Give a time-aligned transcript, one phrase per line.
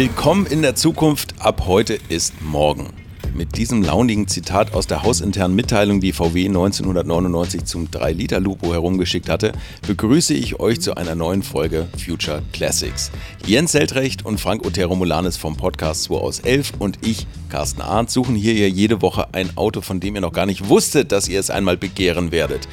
[0.00, 1.34] Willkommen in der Zukunft.
[1.40, 2.86] Ab heute ist morgen.
[3.34, 9.52] Mit diesem launigen Zitat aus der hausinternen Mitteilung, die VW 1999 zum 3-Liter-Lupo herumgeschickt hatte,
[9.86, 13.10] begrüße ich euch zu einer neuen Folge Future Classics.
[13.44, 18.10] Jens Seltrecht und Frank Otero Molanis vom Podcast 2 aus 11 und ich, Carsten Arndt,
[18.10, 21.28] suchen hier ja jede Woche ein Auto, von dem ihr noch gar nicht wusstet, dass
[21.28, 22.68] ihr es einmal begehren werdet.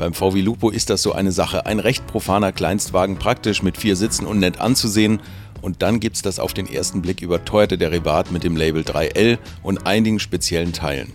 [0.00, 1.64] Beim VW Lupo ist das so eine Sache.
[1.64, 5.20] Ein recht profaner Kleinstwagen, praktisch mit vier Sitzen und nett anzusehen
[5.62, 9.38] und dann gibt es das auf den ersten Blick überteuerte Derivat mit dem Label 3L
[9.62, 11.12] und einigen speziellen Teilen.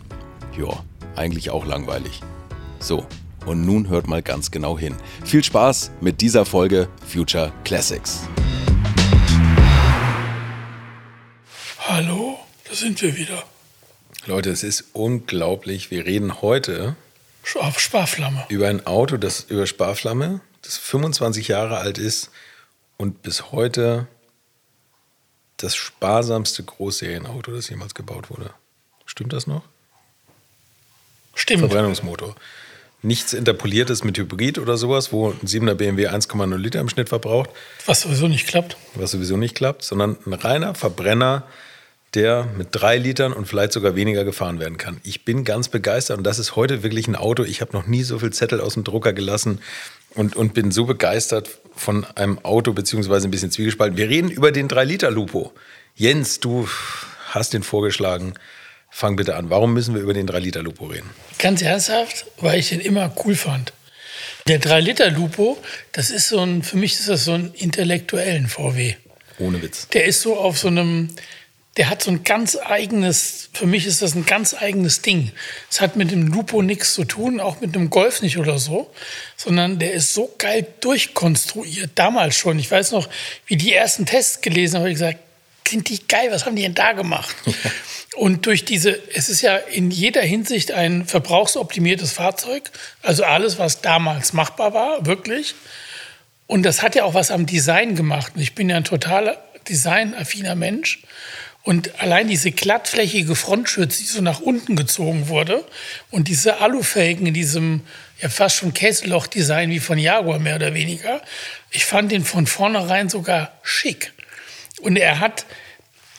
[0.57, 0.83] Joa,
[1.15, 2.21] eigentlich auch langweilig.
[2.79, 3.05] So,
[3.45, 4.95] und nun hört mal ganz genau hin.
[5.25, 8.21] Viel Spaß mit dieser Folge Future Classics.
[11.79, 13.43] Hallo, da sind wir wieder.
[14.25, 15.91] Leute, es ist unglaublich.
[15.91, 16.95] Wir reden heute
[17.59, 18.45] auf Sparflamme.
[18.49, 22.29] Über ein Auto, das über Sparflamme, das 25 Jahre alt ist
[22.97, 24.07] und bis heute
[25.57, 28.51] das sparsamste Großserienauto, das jemals gebaut wurde.
[29.05, 29.63] Stimmt das noch?
[31.35, 31.59] Stimmt.
[31.59, 32.35] Verbrennungsmotor.
[33.03, 37.49] Nichts Interpoliertes mit Hybrid oder sowas, wo ein 7er BMW 1,0 Liter im Schnitt verbraucht.
[37.85, 38.75] Was sowieso nicht klappt.
[38.95, 41.43] Was sowieso nicht klappt, sondern ein reiner Verbrenner,
[42.15, 44.99] der mit drei Litern und vielleicht sogar weniger gefahren werden kann.
[45.03, 47.43] Ich bin ganz begeistert und das ist heute wirklich ein Auto.
[47.43, 49.59] Ich habe noch nie so viel Zettel aus dem Drucker gelassen
[50.17, 53.97] und, und bin so begeistert von einem Auto, beziehungsweise ein bisschen zwiegespalten.
[53.97, 55.53] Wir reden über den 3-Liter-Lupo.
[55.95, 56.67] Jens, du
[57.29, 58.33] hast den vorgeschlagen.
[58.89, 59.49] Fang bitte an.
[59.49, 61.09] Warum müssen wir über den 3-Liter-Lupo reden?
[61.37, 63.73] Ganz ernsthaft, weil ich den immer cool fand.
[64.47, 65.57] Der 3-Liter-Lupo,
[65.91, 68.95] das ist so ein, für mich ist das so ein intellektuellen VW.
[69.39, 69.87] Ohne Witz.
[69.89, 71.09] Der ist so auf so einem,
[71.77, 75.31] der hat so ein ganz eigenes, für mich ist das ein ganz eigenes Ding.
[75.69, 78.91] Es hat mit dem Lupo nichts zu tun, auch mit einem Golf nicht oder so,
[79.35, 82.57] sondern der ist so geil durchkonstruiert, damals schon.
[82.57, 83.07] Ich weiß noch,
[83.45, 85.19] wie die ersten Tests gelesen habe, ich gesagt,
[85.67, 87.35] sind die geil, was haben die denn da gemacht?
[88.15, 92.71] Und durch diese, es ist ja in jeder Hinsicht ein verbrauchsoptimiertes Fahrzeug,
[93.03, 95.53] also alles, was damals machbar war, wirklich.
[96.47, 98.33] Und das hat ja auch was am Design gemacht.
[98.35, 99.37] Und ich bin ja ein total
[99.67, 101.03] designaffiner Mensch.
[101.67, 105.65] Und allein diese glattflächige Frontschürze, die so nach unten gezogen wurde
[106.11, 107.81] und diese Alufelgen in diesem
[108.21, 111.21] ja fast schon Käseloch-Design wie von Jaguar mehr oder weniger,
[111.69, 114.13] ich fand den von vornherein sogar schick.
[114.79, 115.45] Und er hat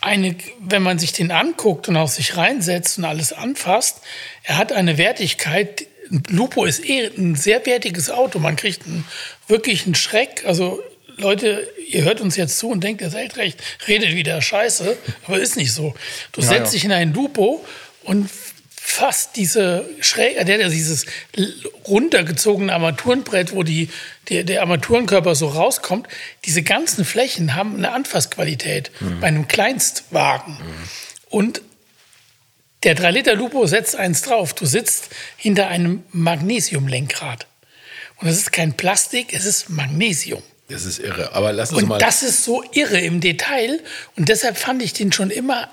[0.01, 4.01] eine, wenn man sich den anguckt und auf sich reinsetzt und alles anfasst,
[4.43, 5.87] er hat eine Wertigkeit.
[6.27, 8.37] Lupo ist eh ein sehr wertiges Auto.
[8.37, 9.03] Man kriegt einen,
[9.47, 10.43] wirklich einen Schreck.
[10.45, 10.79] Also
[11.19, 15.39] Leute, ihr hört uns jetzt zu und denkt, ihr seid recht, redet wieder Scheiße, aber
[15.39, 15.93] ist nicht so.
[16.31, 16.71] Du ja, setzt ja.
[16.71, 17.65] dich in einen Lupo
[18.03, 18.29] und
[18.89, 21.05] fast diese schräg, der, der dieses
[21.87, 23.89] runtergezogene Armaturenbrett, wo die,
[24.29, 26.07] der, der Armaturenkörper so rauskommt,
[26.45, 29.19] diese ganzen Flächen haben eine Anfassqualität mhm.
[29.19, 30.53] bei einem Kleinstwagen.
[30.53, 30.89] Mhm.
[31.29, 31.61] Und
[32.83, 34.53] der 3-Liter-Lupo setzt eins drauf.
[34.53, 37.45] Du sitzt hinter einem Magnesiumlenkrad.
[38.17, 40.41] Und das ist kein Plastik, es ist Magnesium.
[40.69, 41.33] Das ist irre.
[41.33, 41.97] Aber lass uns und mal.
[41.97, 43.81] Das ist so irre im Detail.
[44.15, 45.69] Und deshalb fand ich den schon immer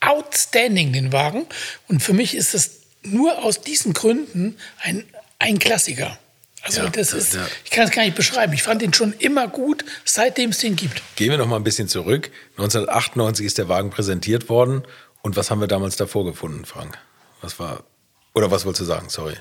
[0.00, 1.46] outstanding, den Wagen.
[1.88, 2.70] Und für mich ist das
[3.02, 5.04] nur aus diesen Gründen ein,
[5.38, 6.18] ein Klassiker.
[6.62, 7.46] Also ja, das ist, ja.
[7.64, 8.52] ich kann es gar nicht beschreiben.
[8.52, 11.00] Ich fand den schon immer gut, seitdem es den gibt.
[11.14, 12.30] Gehen wir noch mal ein bisschen zurück.
[12.52, 14.82] 1998 ist der Wagen präsentiert worden.
[15.22, 16.98] Und was haben wir damals davor gefunden, Frank?
[17.40, 17.84] Was war
[18.36, 19.08] oder was wolltest du sagen?
[19.08, 19.32] Sorry.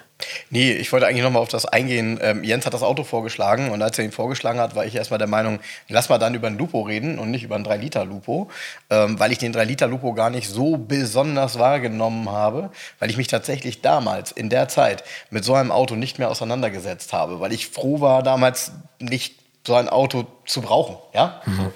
[0.50, 2.18] Nee, ich wollte eigentlich nochmal auf das eingehen.
[2.22, 5.18] Ähm, Jens hat das Auto vorgeschlagen und als er ihn vorgeschlagen hat, war ich erstmal
[5.18, 8.50] der Meinung, lass mal dann über ein Lupo reden und nicht über ein 3-Liter-Lupo,
[8.90, 13.82] ähm, weil ich den 3-Liter-Lupo gar nicht so besonders wahrgenommen habe, weil ich mich tatsächlich
[13.82, 18.00] damals in der Zeit mit so einem Auto nicht mehr auseinandergesetzt habe, weil ich froh
[18.00, 21.72] war, damals nicht so ein Auto zu brauchen, ja, mhm.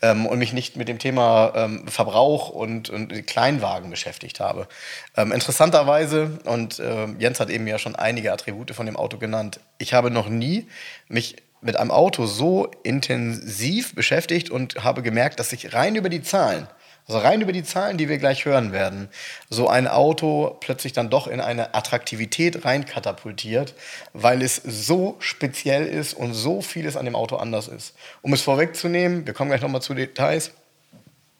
[0.00, 4.68] ähm, und mich nicht mit dem Thema ähm, Verbrauch und, und Kleinwagen beschäftigt habe.
[5.16, 9.60] Ähm, interessanterweise, und äh, Jens hat eben ja schon einige Attribute von dem Auto genannt,
[9.78, 10.68] ich habe noch nie
[11.08, 16.22] mich mit einem Auto so intensiv beschäftigt und habe gemerkt, dass ich rein über die
[16.22, 16.68] Zahlen
[17.08, 19.08] also rein über die Zahlen, die wir gleich hören werden,
[19.50, 23.74] so ein Auto plötzlich dann doch in eine Attraktivität rein katapultiert,
[24.12, 27.94] weil es so speziell ist und so vieles an dem Auto anders ist.
[28.22, 30.52] Um es vorwegzunehmen, wir kommen gleich nochmal zu Details.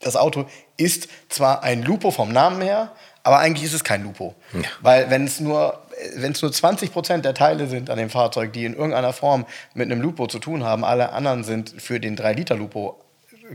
[0.01, 2.91] Das Auto ist zwar ein Lupo vom Namen her,
[3.23, 4.35] aber eigentlich ist es kein Lupo.
[4.51, 4.61] Ja.
[4.81, 5.79] Weil wenn es nur
[6.15, 9.45] wenn es nur 20 Prozent der Teile sind an dem Fahrzeug, die in irgendeiner Form
[9.73, 12.99] mit einem Lupo zu tun haben, alle anderen sind für den 3-Liter-Lupo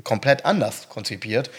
[0.04, 1.50] komplett anders konzipiert,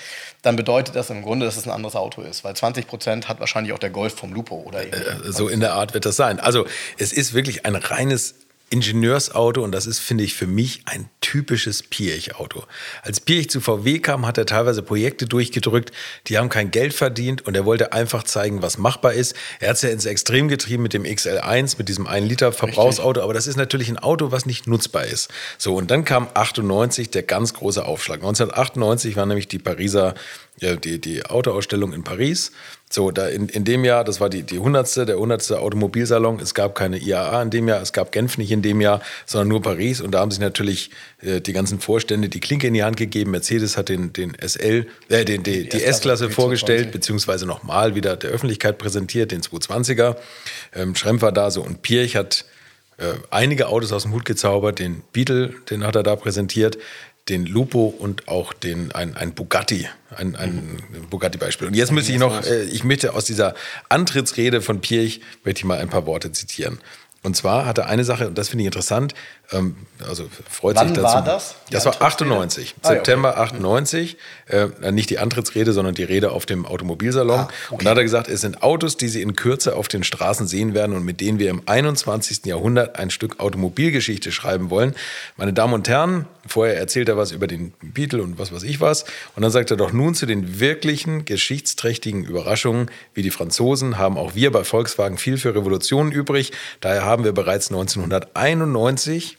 [0.42, 2.44] dann bedeutet das im Grunde, dass es ein anderes Auto ist.
[2.44, 5.74] Weil 20 Prozent hat wahrscheinlich auch der Golf vom Lupo oder äh, So in der
[5.74, 6.40] Art wird das sein.
[6.40, 6.66] Also
[6.98, 8.36] es ist wirklich ein reines
[8.69, 12.63] Ingenieursauto und das ist, finde ich, für mich ein typisches Piech-Auto.
[13.04, 15.92] Als Piech zu VW kam, hat er teilweise Projekte durchgedrückt,
[16.27, 19.36] die haben kein Geld verdient und er wollte einfach zeigen, was machbar ist.
[19.60, 23.21] Er hat es ja ins Extrem getrieben mit dem XL1, mit diesem 1 Liter Verbrauchsauto,
[23.21, 25.30] aber das ist natürlich ein Auto, was nicht nutzbar ist.
[25.57, 28.19] So, und dann kam 98 der ganz große Aufschlag.
[28.19, 30.13] 1998 war nämlich die Pariser,
[30.60, 32.52] ja, die, die Autoausstellung in Paris.
[32.92, 35.08] So, da in, in dem Jahr, das war die, die 100.
[35.08, 35.52] der 100.
[35.52, 36.40] Automobilsalon.
[36.40, 39.48] Es gab keine IAA in dem Jahr, es gab Genf nicht in dem Jahr, sondern
[39.50, 40.02] nur Paris.
[40.02, 40.90] Und da haben sich natürlich
[41.22, 43.32] äh, die ganzen Vorstände die Klinke in die Hand gegeben.
[43.32, 48.32] Mercedes hat den, den SL, äh, den, die, die S-Klasse vorgestellt, beziehungsweise nochmal wieder der
[48.32, 50.16] Öffentlichkeit präsentiert, den 220er.
[50.74, 52.46] Ähm, Schrempf war da so und Pirch hat
[52.98, 54.80] äh, einige Autos aus dem Hut gezaubert.
[54.80, 56.80] Den Beetle, den hat er da präsentiert
[57.27, 61.68] den Lupo und auch den, ein, ein Bugatti, ein, ein Bugatti-Beispiel.
[61.68, 63.54] Und jetzt möchte ich noch, äh, ich möchte aus dieser
[63.89, 66.80] Antrittsrede von Pirch, möchte ich mal ein paar Worte zitieren.
[67.21, 69.13] Und zwar hat er eine Sache, und das finde ich interessant,
[69.51, 69.75] ähm,
[70.07, 71.16] also freut Wann sich dazu.
[71.16, 71.56] war das?
[71.69, 74.16] Das war 98, Ah, September 98.
[74.48, 77.48] Äh, nicht die Antrittsrede, sondern die Rede auf dem Automobilsalon.
[77.71, 80.48] Und da hat er gesagt, es sind Autos, die Sie in Kürze auf den Straßen
[80.48, 82.45] sehen werden und mit denen wir im 21.
[82.45, 84.95] Jahrhundert ein Stück Automobilgeschichte schreiben wollen.
[85.36, 88.80] Meine Damen und Herren, vorher erzählt er was über den Beetle und was weiß ich
[88.80, 89.04] was.
[89.36, 94.18] Und dann sagt er doch nun zu den wirklichen geschichtsträchtigen Überraschungen, wie die Franzosen, haben
[94.18, 96.51] auch wir bei Volkswagen viel für Revolutionen übrig.
[96.81, 99.38] Daher haben wir bereits 1991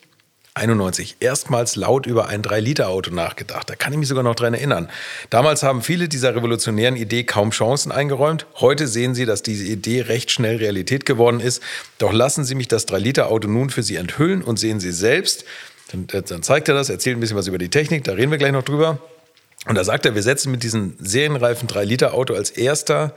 [0.55, 3.70] 91 erstmals laut über ein 3-Liter-Auto nachgedacht.
[3.70, 4.90] Da kann ich mich sogar noch dran erinnern.
[5.31, 8.46] Damals haben viele dieser revolutionären Idee kaum Chancen eingeräumt.
[8.56, 11.62] Heute sehen Sie, dass diese Idee recht schnell Realität geworden ist.
[11.99, 15.44] Doch lassen Sie mich das 3-Liter-Auto nun für Sie enthüllen und sehen Sie selbst.
[15.93, 18.38] Dann, dann zeigt er das, erzählt ein bisschen was über die Technik, da reden wir
[18.38, 18.99] gleich noch drüber.
[19.66, 23.14] Und da sagt er, wir setzen mit diesem serienreifen 3-Liter-Auto als erster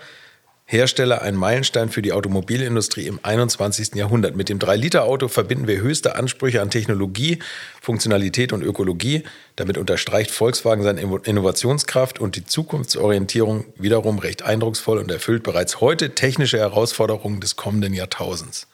[0.66, 3.96] Hersteller ein Meilenstein für die Automobilindustrie im 21.
[3.96, 4.36] Jahrhundert.
[4.36, 7.40] Mit dem 3-Liter-Auto verbinden wir höchste Ansprüche an Technologie,
[7.82, 9.24] Funktionalität und Ökologie.
[9.58, 16.16] Damit unterstreicht Volkswagen seine Innovationskraft und die Zukunftsorientierung wiederum recht eindrucksvoll und erfüllt bereits heute
[16.16, 18.68] technische Herausforderungen des kommenden Jahrtausends.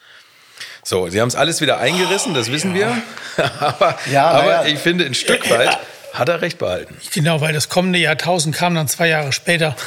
[0.83, 3.01] So, Sie haben es alles wieder eingerissen, das wissen wir.
[3.59, 4.65] aber Ja, aber ja.
[4.65, 5.77] ich finde, ein Stück weit
[6.14, 6.96] hat er recht behalten.
[7.14, 9.76] Genau, weil das kommende Jahrtausend kam dann zwei Jahre später.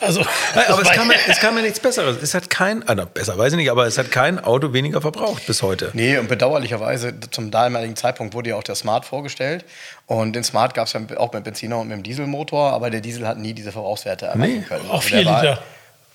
[0.00, 0.20] Also,
[0.54, 2.16] Nein, aber es kam, ja- es kam ja nichts Besseres.
[2.22, 5.46] Es hat kein, also besser weiß ich nicht, aber es hat kein Auto weniger verbraucht
[5.46, 5.90] bis heute.
[5.94, 9.64] Nee, und bedauerlicherweise zum damaligen Zeitpunkt wurde ja auch der Smart vorgestellt.
[10.06, 13.00] Und den Smart gab es ja auch mit Benziner und mit dem Dieselmotor, aber der
[13.00, 14.88] Diesel hat nie diese Verbrauchswerte erreichen Nee, können.
[14.88, 15.62] auch Also vier Liter.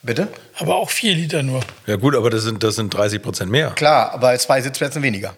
[0.04, 0.28] Bitte?
[0.60, 1.62] aber auch vier Liter nur.
[1.88, 3.72] Ja gut, aber das sind, das sind 30 Prozent mehr.
[3.72, 5.36] Klar, aber zwei Sitzplätze weniger.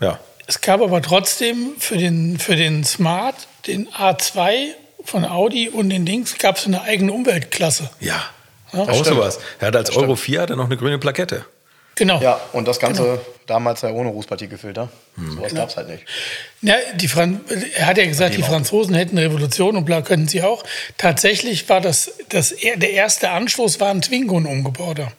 [0.00, 0.18] Ja.
[0.48, 3.34] Es gab aber trotzdem für den, für den Smart,
[3.66, 4.68] den A2
[5.04, 7.90] von Audi und den Dings, gab es eine eigene Umweltklasse.
[8.00, 8.24] Ja.
[8.72, 9.38] Ja, auch sowas.
[9.60, 10.20] Er hat als Euro stimmt.
[10.20, 11.44] 4 hat er noch eine grüne Plakette.
[11.96, 12.20] Genau.
[12.22, 13.20] Ja, und das Ganze Genau.
[13.46, 14.88] damals ja ohne Rußpartikelfilter.
[15.16, 15.32] Hm.
[15.36, 16.04] Sowas gab es halt nicht.
[16.62, 17.40] Ja, die Fran
[17.74, 20.64] er hat ja gesagt, die Franzosen hätten Revolution und bla könnten sie auch.
[20.96, 25.12] Tatsächlich war das, das der erste Anschluss war ein Twingo ein umgebauter.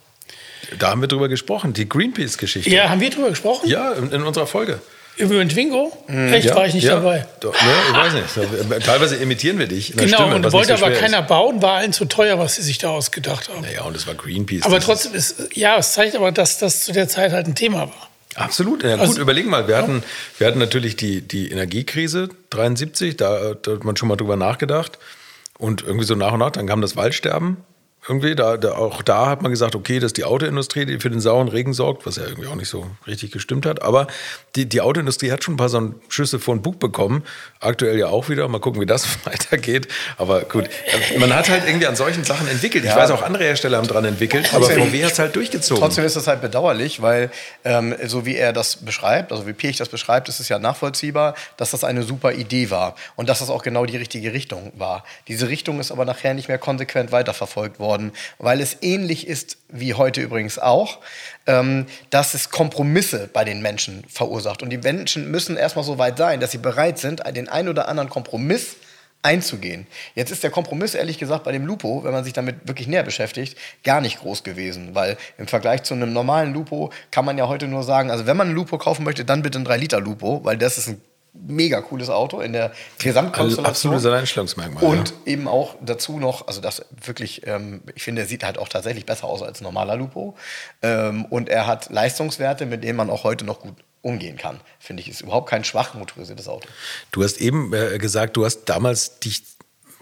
[0.79, 2.69] Da haben wir drüber gesprochen, die Greenpeace-Geschichte.
[2.69, 3.69] Ja, haben wir drüber gesprochen?
[3.69, 4.81] Ja, in, in unserer Folge.
[5.19, 5.91] Über den Twingo?
[6.07, 6.95] Echt, ja, war ich nicht ja.
[6.95, 7.25] dabei.
[7.41, 8.29] Doch, ne, ich weiß nicht.
[8.29, 8.41] So,
[8.79, 9.93] Teilweise imitieren wir dich.
[9.95, 11.27] Genau, Stimme, und wollte so aber keiner Ist.
[11.27, 13.61] bauen, war allen zu teuer, was sie sich da ausgedacht haben.
[13.61, 14.63] Naja, und es war Greenpeace.
[14.63, 17.55] aber das trotzdem ist, ja, es zeigt aber, dass das zu der Zeit halt ein
[17.55, 18.09] Thema war.
[18.35, 18.83] Absolut.
[18.83, 19.67] Ja, gut, Also- überlegen mal.
[19.67, 20.03] Wir hatten,
[20.37, 24.99] wir hatten natürlich die, die Energiekrise 73, da, da hat man schon mal drüber nachgedacht.
[25.57, 27.57] Und irgendwie so nach und nach, dann kam das Waldsterben.
[28.09, 31.11] Irgendwie, da, da, auch da hat man gesagt, okay, das ist die Autoindustrie, die für
[31.11, 33.83] den sauren Regen sorgt, was ja irgendwie auch nicht so richtig gestimmt hat.
[33.83, 34.07] Aber
[34.55, 37.23] die, die Autoindustrie hat schon ein paar so Schüsse vor den Bug bekommen.
[37.59, 38.47] Aktuell ja auch wieder.
[38.47, 39.87] Mal gucken, wie das weitergeht.
[40.17, 40.67] Aber gut,
[41.19, 42.83] man hat halt irgendwie an solchen Sachen entwickelt.
[42.83, 42.95] Ich Ja.
[42.95, 45.79] weiß, auch andere Hersteller haben dran entwickelt, aber VW hat es halt durchgezogen.
[45.79, 47.29] Trotzdem ist das halt bedauerlich, weil
[47.63, 51.35] ähm, so wie er das beschreibt, also wie Pirch das beschreibt, ist es ja nachvollziehbar,
[51.57, 55.03] dass das eine super Idee war und dass das auch genau die richtige Richtung war.
[55.27, 57.98] Diese Richtung ist aber nachher nicht mehr konsequent weiterverfolgt worden,
[58.37, 60.99] weil es ähnlich ist wie heute übrigens auch,
[61.47, 64.63] ähm, dass es Kompromisse bei den Menschen verursacht.
[64.63, 67.87] Und die Menschen müssen erstmal so weit sein, dass sie bereit sind, den ein oder
[67.87, 68.75] anderen Kompromiss
[69.21, 69.85] einzugehen.
[70.15, 73.03] Jetzt ist der Kompromiss, ehrlich gesagt, bei dem Lupo, wenn man sich damit wirklich näher
[73.03, 77.47] beschäftigt, gar nicht groß gewesen, weil im Vergleich zu einem normalen Lupo kann man ja
[77.47, 80.45] heute nur sagen, also wenn man ein Lupo kaufen möchte, dann bitte ein 3-Liter Lupo,
[80.45, 81.01] weil das ist ein
[81.47, 83.65] mega cooles Auto in der Gesamtkonstellation.
[83.65, 84.83] Also absolutes Alleinstellungsmerkmal.
[84.83, 85.33] Und ja.
[85.33, 89.05] eben auch dazu noch, also das wirklich, ähm, ich finde, er sieht halt auch tatsächlich
[89.05, 90.35] besser aus als normaler Lupo.
[90.81, 94.59] Ähm, und er hat Leistungswerte, mit denen man auch heute noch gut umgehen kann.
[94.79, 96.67] Finde ich, ist überhaupt kein schwach motorisiertes Auto.
[97.11, 99.43] Du hast eben äh, gesagt, du hast damals dich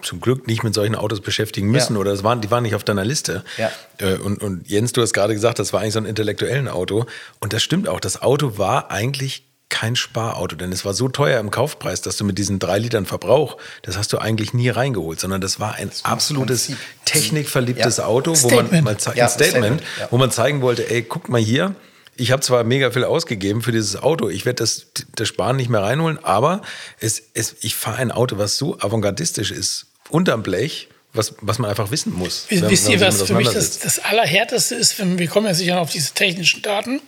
[0.04, 2.00] zum Glück nicht mit solchen Autos beschäftigen müssen Ja.
[2.00, 3.44] oder das waren, die waren nicht auf deiner Liste.
[3.58, 3.72] Ja.
[3.98, 7.06] Äh, und, und Jens, du hast gerade gesagt, das war eigentlich so ein intellektuellen Auto.
[7.40, 8.00] Und das stimmt auch.
[8.00, 12.24] Das Auto war eigentlich kein Sparauto, denn es war so teuer im Kaufpreis, dass du
[12.24, 15.92] mit diesen drei Litern Verbrauch, das hast du eigentlich nie reingeholt, sondern das war ein
[16.04, 16.78] absolutes Prinzip.
[17.06, 18.06] technikverliebtes Ja.
[18.06, 20.08] Auto, wo man mal Ja, ein Statement, Statement, ja.
[20.12, 21.76] wo man zeigen wollte, ey, guck mal hier,
[22.16, 25.70] ich habe zwar mega viel ausgegeben für dieses Auto, ich werde das, das Sparen nicht
[25.70, 26.62] mehr reinholen, aber
[27.00, 31.70] es, es, ich fahre ein Auto, was so avantgardistisch ist, unterm Blech, was, was man
[31.70, 32.46] einfach wissen muss.
[32.50, 34.98] Wisst wenn- wisst wenn ihr, was für mich das, das Allerhärteste ist?
[35.00, 37.02] Wenn, wir kommen ja sicher noch auf diese technischen Daten.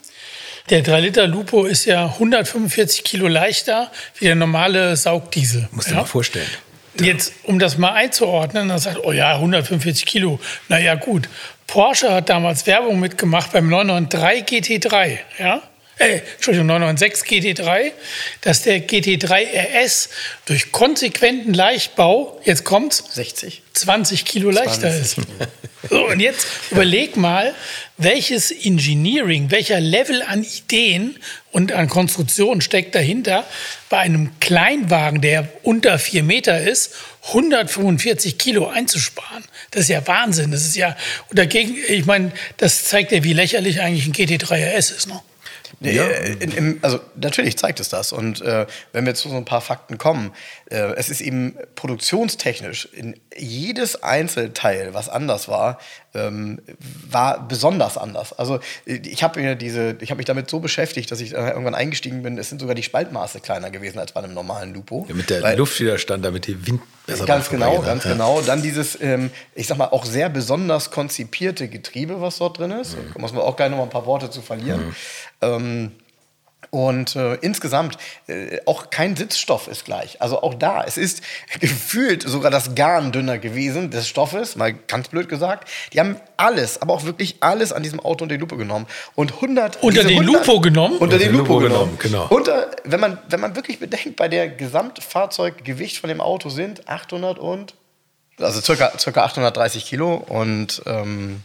[0.68, 5.68] Der 3-Liter Lupo ist ja 145 Kilo leichter wie der normale Saugdiesel.
[5.72, 5.96] Musst du ja?
[5.98, 6.50] dir mal vorstellen.
[7.00, 10.38] Jetzt, um das mal einzuordnen, dann sagt, oh ja, 145 Kilo.
[10.68, 11.28] Naja, gut.
[11.66, 15.62] Porsche hat damals Werbung mitgemacht beim 993 GT3, ja?
[16.00, 17.92] Äh, Entschuldigung, 996 GT3,
[18.40, 19.46] dass der GT3
[19.84, 20.08] RS
[20.46, 23.60] durch konsequenten Leichtbau, jetzt kommt's, 60.
[23.74, 25.00] 20 Kilo leichter 20.
[25.00, 25.16] ist.
[25.88, 27.54] So, und jetzt überleg mal,
[27.98, 31.18] welches Engineering, welcher Level an Ideen
[31.52, 33.44] und an Konstruktion steckt dahinter,
[33.88, 36.94] bei einem Kleinwagen, der unter 4 Meter ist,
[37.28, 39.44] 145 Kilo einzusparen.
[39.70, 40.50] Das ist ja Wahnsinn.
[40.50, 40.96] Das ist ja,
[41.28, 45.08] und dagegen, ich meine, das zeigt ja, wie lächerlich eigentlich ein GT3 RS ist.
[45.08, 45.20] Ne?
[45.82, 48.12] Nee, äh, also natürlich zeigt es das.
[48.12, 50.32] Und äh, wenn wir zu so ein paar Fakten kommen,
[50.70, 55.78] äh, es ist eben produktionstechnisch in jedes Einzelteil, was anders war,
[56.14, 56.60] ähm,
[57.10, 58.32] war besonders anders.
[58.32, 61.50] Also äh, ich habe mir diese, ich habe mich damit so beschäftigt, dass ich äh,
[61.50, 62.38] irgendwann eingestiegen bin.
[62.38, 65.06] Es sind sogar die Spaltmaße kleiner gewesen als bei einem normalen Lupo.
[65.08, 68.12] Ja, mit der Weil- Luftwiderstand, damit die Wind besser Ganz genau, vorbeigehen, ganz ja.
[68.12, 68.40] genau.
[68.40, 72.96] Dann dieses, ähm, ich sag mal, auch sehr besonders konzipierte Getriebe, was dort drin ist.
[73.14, 74.94] Da muss man auch gleich noch mal ein paar Worte zu verlieren.
[75.40, 75.92] Ähm,
[76.70, 77.98] und äh, insgesamt
[78.28, 80.22] äh, auch kein Sitzstoff ist gleich.
[80.22, 81.22] Also auch da, es ist
[81.60, 85.68] gefühlt sogar das Garn dünner gewesen des Stoffes, mal ganz blöd gesagt.
[85.92, 88.86] Die haben alles, aber auch wirklich alles an diesem Auto unter die Lupe genommen.
[89.16, 90.98] Und 100, Unter den 100 Lupo genommen?
[90.98, 92.26] Unter den Lupo genommen, genau.
[92.28, 97.38] Unter, wenn, man, wenn man wirklich bedenkt, bei der Gesamtfahrzeuggewicht von dem Auto sind 800
[97.38, 97.74] und
[98.38, 101.42] also circa, circa 830 Kilo und ähm,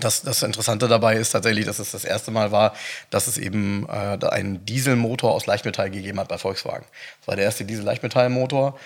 [0.00, 2.74] das, das Interessante dabei ist tatsächlich, dass es das erste Mal war,
[3.10, 6.84] dass es eben äh, einen Dieselmotor aus Leichtmetall gegeben hat bei Volkswagen.
[7.20, 8.68] Das war der erste Diesel-Leichtmetallmotor.
[8.68, 8.76] Ähm,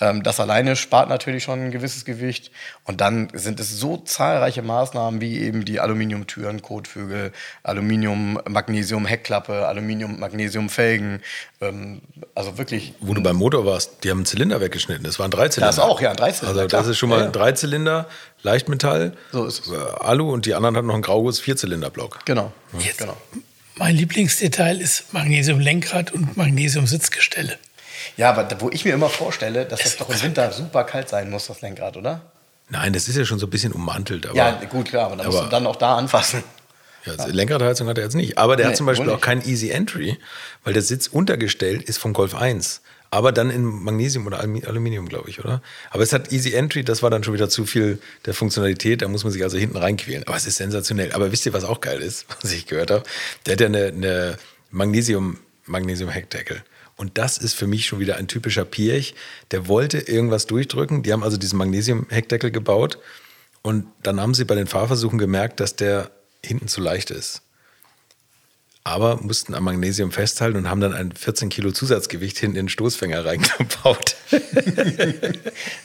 [0.00, 2.50] das alleine spart natürlich schon ein gewisses Gewicht.
[2.84, 9.66] Und dann sind es so zahlreiche Maßnahmen wie eben die Aluminiumtüren, Kotflügel, Aluminium, Magnesium, Heckklappe,
[9.66, 11.20] Aluminium, Magnesium, Felgen.
[11.60, 12.00] Ähm,
[12.34, 12.94] also wirklich.
[13.00, 15.04] Wo du beim Motor warst, die haben einen Zylinder weggeschnitten.
[15.04, 15.68] Das war ein Dreizylinder.
[15.68, 17.32] Das auch, ja, ein Dreizylinder, Also das ist schon mal Ja, ein.
[17.32, 18.08] Dreizylinder,
[18.42, 19.72] Leichtmetall, So ist es.
[19.72, 22.24] äh, Alu und die anderen hatten noch einen graues Vierzylinderblock.
[22.24, 22.52] Genau.
[22.78, 22.98] Jetzt.
[22.98, 23.16] genau.
[23.76, 27.58] Mein Lieblingsdetail ist Magnesium-Lenkrad und Magnesium-Sitzgestelle.
[28.16, 31.30] Ja, aber wo ich mir immer vorstelle, dass das doch im Winter super kalt sein
[31.30, 32.20] muss, das Lenkrad, oder?
[32.68, 34.26] Nein, das ist ja schon so ein bisschen ummantelt.
[34.26, 36.42] Aber, ja, gut, klar, aber dann musst aber- du dann auch da anfassen.
[37.06, 38.36] Ja, also Lenkradheizung hat er jetzt nicht.
[38.36, 39.22] Aber der Nee, hat zum Beispiel auch nicht.
[39.24, 40.18] kein Easy Entry,
[40.64, 42.82] weil der Sitz untergestellt ist vom Golf 1.
[43.12, 45.62] Aber dann in Magnesium oder Alumi- Aluminium, glaube ich, oder?
[45.90, 49.02] Aber es hat Easy Entry, das war dann schon wieder zu viel der Funktionalität.
[49.02, 50.24] Da muss man sich also hinten reinquälen.
[50.28, 51.10] Aber es ist sensationell.
[51.12, 53.02] Aber wisst ihr, was auch geil ist, was ich gehört habe?
[53.46, 54.36] Der hat ja eine, eine
[54.70, 56.62] Magnesium, Magnesium Heckdeckel.
[57.00, 59.14] Und das ist für mich schon wieder ein typischer Pirch.
[59.52, 61.02] Der wollte irgendwas durchdrücken.
[61.02, 62.98] Die haben also diesen Magnesium-Heckdeckel gebaut.
[63.62, 66.10] Und dann haben sie bei den Fahrversuchen gemerkt, dass der
[66.44, 67.40] hinten zu leicht ist.
[68.82, 72.68] Aber mussten am Magnesium festhalten und haben dann ein 14 Kilo Zusatzgewicht hinten in den
[72.70, 74.16] Stoßfänger reingebaut.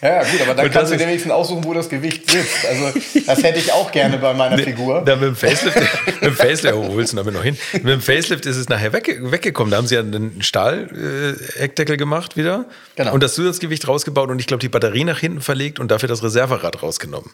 [0.02, 2.66] Ja, gut, aber dann kannst du dir wenigstens aussuchen, wo das Gewicht sitzt.
[2.66, 5.04] Also, das hätte ich auch gerne bei meiner Figur.
[5.06, 7.58] Da mit dem Facelift, mit dem Facelift, oh, holst du damit noch hin?
[7.74, 9.72] Mit dem Facelift ist es nachher wegge weggekommen.
[9.72, 12.66] Da haben sie ja einen Stahl-Heckdeckel gemacht wieder.
[12.96, 13.14] Genau.
[13.14, 16.24] Und das Zusatzgewicht rausgebaut und ich glaube, die Batterie nach hinten verlegt und dafür das
[16.24, 17.32] Reserverad rausgenommen.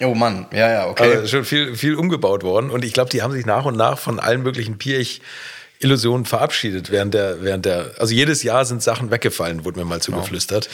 [0.00, 1.16] Oh Mann, ja, ja, okay.
[1.16, 2.70] Also schon viel, viel umgebaut worden.
[2.70, 7.14] Und ich glaube, die haben sich nach und nach von allen möglichen Pirch-Illusionen verabschiedet während
[7.14, 10.68] der, während der, also jedes Jahr sind Sachen weggefallen, wurde mir mal zugeflüstert.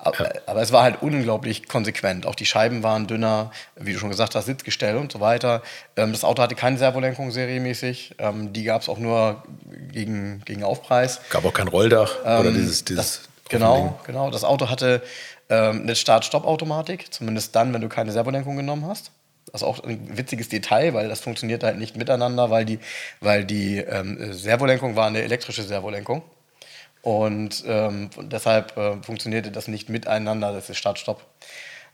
[0.00, 2.24] Aber, aber es war halt unglaublich konsequent.
[2.24, 5.60] Auch die Scheiben waren dünner, wie du schon gesagt hast, Sitzgestell und so weiter.
[5.96, 8.14] Ähm, das Auto hatte keine Servolenkung serienmäßig.
[8.18, 9.42] Ähm, die gab es auch nur
[9.92, 11.20] gegen, gegen Aufpreis.
[11.30, 14.30] Gab auch kein Rolldach oder Ähm, dieses, dieses das, genau, genau.
[14.30, 15.02] Das Auto hatte
[15.48, 19.12] ähm, eine Start-Stopp-Automatik, zumindest dann, wenn du keine Servolenkung genommen hast.
[19.46, 22.80] Das ist auch ein witziges Detail, weil das funktioniert halt nicht miteinander, weil die,
[23.20, 26.22] weil die ähm, Servolenkung war eine elektrische Servolenkung.
[27.00, 30.52] Und ähm, deshalb äh, funktionierte das nicht miteinander.
[30.52, 31.24] Das ist Start-Stopp.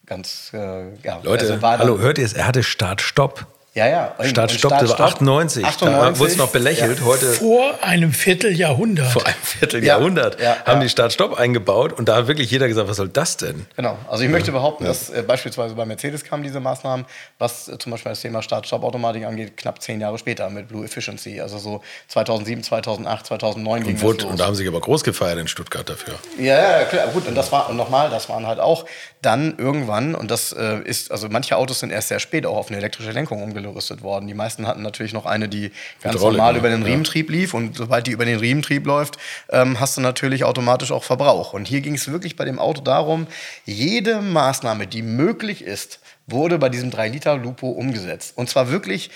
[0.06, 1.20] Ganz, äh, ja.
[1.22, 2.32] Leute, also hallo, hört ihr es?
[2.32, 3.46] Er hatte Start-Stopp.
[3.76, 4.14] Ja, ja.
[4.18, 5.62] Und- Start, und Stopp, das war Start, 98.
[5.64, 6.20] Da 98.
[6.20, 7.02] wurde es noch belächelt.
[7.04, 9.10] Heute Vor einem Vierteljahrhundert.
[9.12, 10.84] vor einem Vierteljahrhundert Ja, ja, haben ja.
[10.84, 13.66] die Start-Stopp eingebaut und da hat wirklich jeder gesagt, was soll das denn?
[13.74, 13.98] Genau.
[14.08, 17.04] Also ich möchte behaupten, dass äh, beispielsweise bei Mercedes kamen diese Maßnahmen,
[17.40, 21.40] was äh, zum Beispiel das Thema Start-Stopp-Automatik angeht, knapp zehn Jahre später mit Blue Efficiency.
[21.40, 24.30] Also so 2007, 2008, 2009 ging Und, das wurde, los.
[24.30, 26.14] und da haben sie sich aber groß gefeiert in Stuttgart dafür.
[26.38, 27.26] Ja, ja, klar, gut.
[27.26, 28.84] Und das war, und nochmal, das waren halt auch
[29.20, 32.68] dann irgendwann, und das äh, ist, also manche Autos sind erst sehr spät auch auf
[32.68, 34.26] eine elektrische Lenkung umgerüstet worden.
[34.26, 35.70] Die meisten hatten natürlich noch eine, die
[36.02, 36.58] ganz Hydraulik, normal ne?
[36.58, 36.86] über den Ja.
[36.86, 37.54] Riementrieb lief.
[37.54, 39.18] Und sobald die über den Riementrieb läuft,
[39.50, 41.52] ähm, hast du natürlich automatisch auch Verbrauch.
[41.52, 43.26] Und hier ging es wirklich bei dem Auto darum,
[43.64, 48.36] jede Maßnahme, die möglich ist, wurde bei diesem 3-Liter-Lupo umgesetzt.
[48.36, 49.10] Und zwar wirklich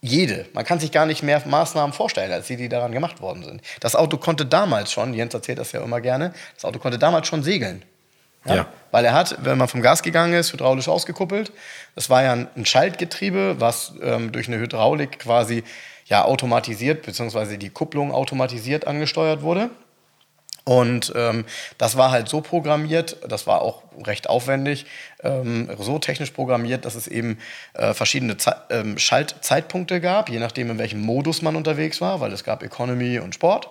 [0.00, 0.44] jede.
[0.52, 3.62] Man kann sich gar nicht mehr Maßnahmen vorstellen, als die, die daran gemacht worden sind.
[3.80, 7.26] Das Auto konnte damals schon, Jens erzählt das ja immer gerne, das Auto konnte damals
[7.26, 7.82] schon segeln.
[8.44, 8.66] Ja.
[8.90, 11.52] Weil er hat, wenn man vom Gas gegangen ist, hydraulisch ausgekuppelt.
[11.94, 15.64] Das war ja ein, ein Schaltgetriebe, was ähm, durch eine Hydraulik quasi
[16.06, 19.70] ja automatisiert, beziehungsweise die Kupplung automatisiert angesteuert wurde.
[20.64, 21.44] Und ähm,
[21.76, 24.86] das war halt so programmiert, das war auch recht aufwendig,
[25.22, 27.38] ähm, so technisch programmiert, dass es eben
[27.74, 32.32] äh, verschiedene Ze ähm, Schaltzeitpunkte gab, je nachdem, in welchem Modus man unterwegs war, weil
[32.32, 33.68] es gab Economy und Sport.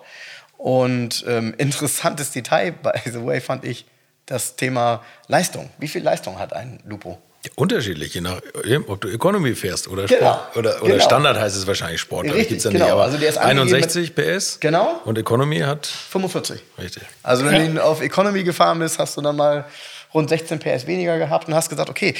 [0.56, 3.86] Und ähm, interessantes Detail, by the way, fand ich
[4.26, 5.70] das Thema Leistung.
[5.78, 7.18] Wie viel Leistung hat ein Lupo?
[7.44, 10.32] Ja, unterschiedlich, je nachdem, ob du Economy fährst oder Genau.
[10.32, 10.56] Sport.
[10.56, 11.04] Oder, oder Genau.
[11.04, 12.24] Standard heißt es wahrscheinlich Sport.
[12.26, 12.84] Richtig, gibt's ja genau.
[12.86, 12.92] nicht.
[12.92, 15.00] Aber Also der ist angegeben 61 PS Genau.
[15.04, 16.62] und Economy hat, 45.
[16.78, 17.02] richtig.
[17.22, 17.82] Also wenn Ja.
[17.82, 19.66] du auf Economy gefahren bist, hast du dann mal
[20.14, 22.14] rund 16 PS weniger gehabt und hast gesagt, okay,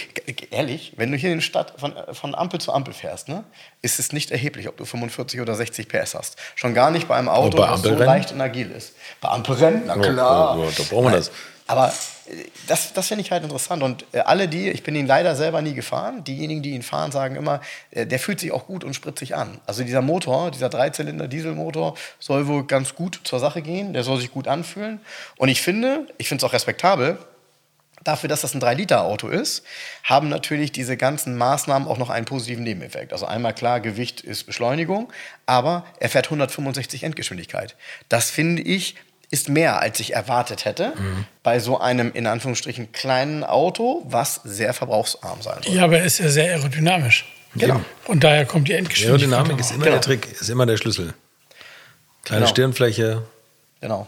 [0.51, 3.45] ehrlich, wenn du hier in der Stadt von, von Ampel zu Ampel fährst, ne,
[3.81, 6.37] ist es nicht erheblich, ob du 45 oder 60 PS hast.
[6.57, 8.93] Schon gar nicht bei einem Auto, das so leicht und agil ist.
[9.23, 10.59] Bei Ampelrennen, na Ja, klar.
[10.59, 11.31] ja, ja, da brauchen wir das.
[11.67, 11.89] Aber
[12.27, 13.83] äh, das, das finde ich halt interessant.
[13.83, 17.13] Und äh, alle die, ich bin ihn leider selber nie gefahren, diejenigen, die ihn fahren,
[17.13, 19.61] sagen immer, äh, der fühlt sich auch gut und spritzig an.
[19.67, 24.31] Also dieser Motor, dieser Dreizylinder-Dieselmotor soll wohl ganz gut zur Sache gehen, der soll sich
[24.31, 25.01] gut anfühlen.
[25.37, 27.19] Und ich finde, ich finde es auch respektabel,
[28.03, 29.65] Dafür, dass das ein 3-Liter-Auto ist,
[30.03, 33.15] haben natürlich diese ganzen Maßnahmen auch noch einen positiven Nebeneffekt.
[33.15, 35.11] Also einmal klar, Gewicht ist Beschleunigung,
[35.47, 37.77] aber er fährt 165 Endgeschwindigkeit.
[38.11, 38.97] Das finde ich
[39.35, 40.93] ist mehr, als ich erwartet hätte,
[41.43, 45.75] bei so einem in Anführungsstrichen kleinen Auto, was sehr verbrauchsarm sein soll.
[45.75, 47.27] Ja, aber er ist ja sehr aerodynamisch.
[47.57, 47.81] Genau.
[48.07, 49.33] Und daher kommt die Endgeschwindigkeit.
[49.33, 49.95] Aerodynamik ist immer Genau.
[49.97, 51.15] der Trick, ist immer der Schlüssel.
[52.25, 52.51] Kleine Genau.
[52.51, 53.23] Stirnfläche,
[53.81, 54.07] Genau.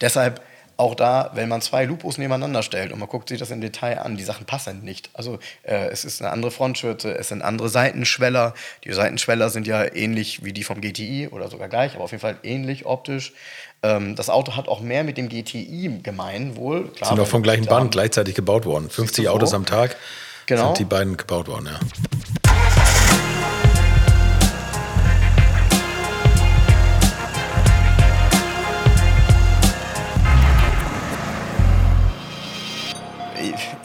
[0.00, 0.40] Deshalb
[0.78, 3.98] auch da, wenn man zwei Lupos nebeneinander stellt und man guckt sich das im Detail
[3.98, 5.10] an, die Sachen passen nicht.
[5.12, 8.54] Also äh, es ist eine andere Frontschürze, es sind andere Seitenschweller.
[8.84, 12.20] Die Seitenschweller sind ja ähnlich wie die vom GTI oder sogar gleich, aber auf jeden
[12.20, 13.32] Fall ähnlich optisch.
[13.82, 16.88] Ähm, das Auto hat auch mehr mit dem GTI gemein wohl.
[16.92, 18.88] Klar, sind auch vom gleichen Band gleichzeitig gebaut worden.
[18.88, 19.30] 50 so?
[19.32, 19.96] Autos am Tag
[20.46, 20.66] Genau.
[20.66, 21.78] sind die beiden gebaut worden, ja.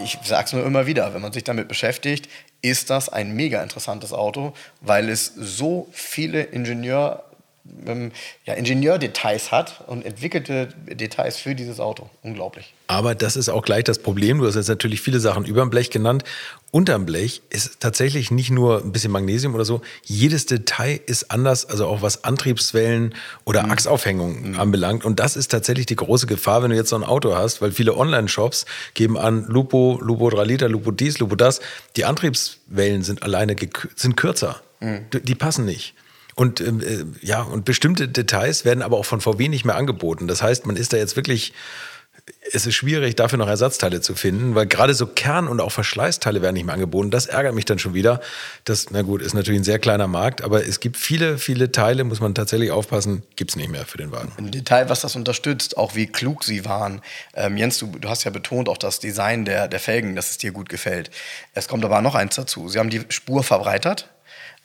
[0.04, 2.30] Ich, sage es nur immer wieder, wenn man sich damit beschäftigt,
[2.62, 7.24] ist das ein mega interessantes Auto, weil es so viele Ingenieur,
[7.86, 8.12] ähm,
[8.46, 12.10] ja, Ingenieurdetails hat und entwickelte Details für dieses Auto.
[12.22, 12.74] Unglaublich.
[12.88, 14.40] Aber das ist auch gleich das Problem.
[14.40, 16.24] Du hast jetzt natürlich viele Sachen über dem Blech genannt.
[16.72, 19.82] Unterm Blech ist tatsächlich nicht nur ein bisschen Magnesium oder so.
[20.04, 23.14] Jedes Detail ist anders, also auch was Antriebswellen
[23.46, 25.06] oder Achsaufhängung anbelangt.
[25.06, 27.72] Und das ist tatsächlich die große Gefahr, wenn du jetzt so ein Auto hast, weil
[27.72, 31.62] viele Online-Shops geben an Lupo, Lupo 3 Liter, Lupo dies, Lupo das.
[31.96, 33.56] Die Antriebswellen sind alleine
[33.96, 34.62] sind kürzer.
[34.82, 35.94] Die- Die passen nicht.
[36.36, 40.28] Und ähm, äh, ja, und bestimmte Details werden aber auch von VW nicht mehr angeboten.
[40.28, 41.54] Das heißt, man ist da jetzt wirklich,
[42.54, 46.42] es ist schwierig, dafür noch Ersatzteile zu finden, weil gerade so Kern- und auch Verschleißteile
[46.42, 47.12] werden nicht mehr angeboten.
[47.12, 48.22] Das ärgert mich dann schon wieder.
[48.64, 52.04] Das, na gut, ist natürlich ein sehr kleiner Markt, aber es gibt viele, viele Teile,
[52.04, 54.32] muss man tatsächlich aufpassen, gibt es nicht mehr für den Wagen.
[54.38, 57.02] Ein Detail, was das unterstützt, auch wie klug sie waren.
[57.34, 60.38] Ähm, Jens, du, du hast ja betont auch das Design der, der Felgen, dass es
[60.38, 61.12] dir gut gefällt.
[61.54, 62.70] Es kommt aber noch eins dazu.
[62.70, 64.13] Sie haben die Spur verbreitert,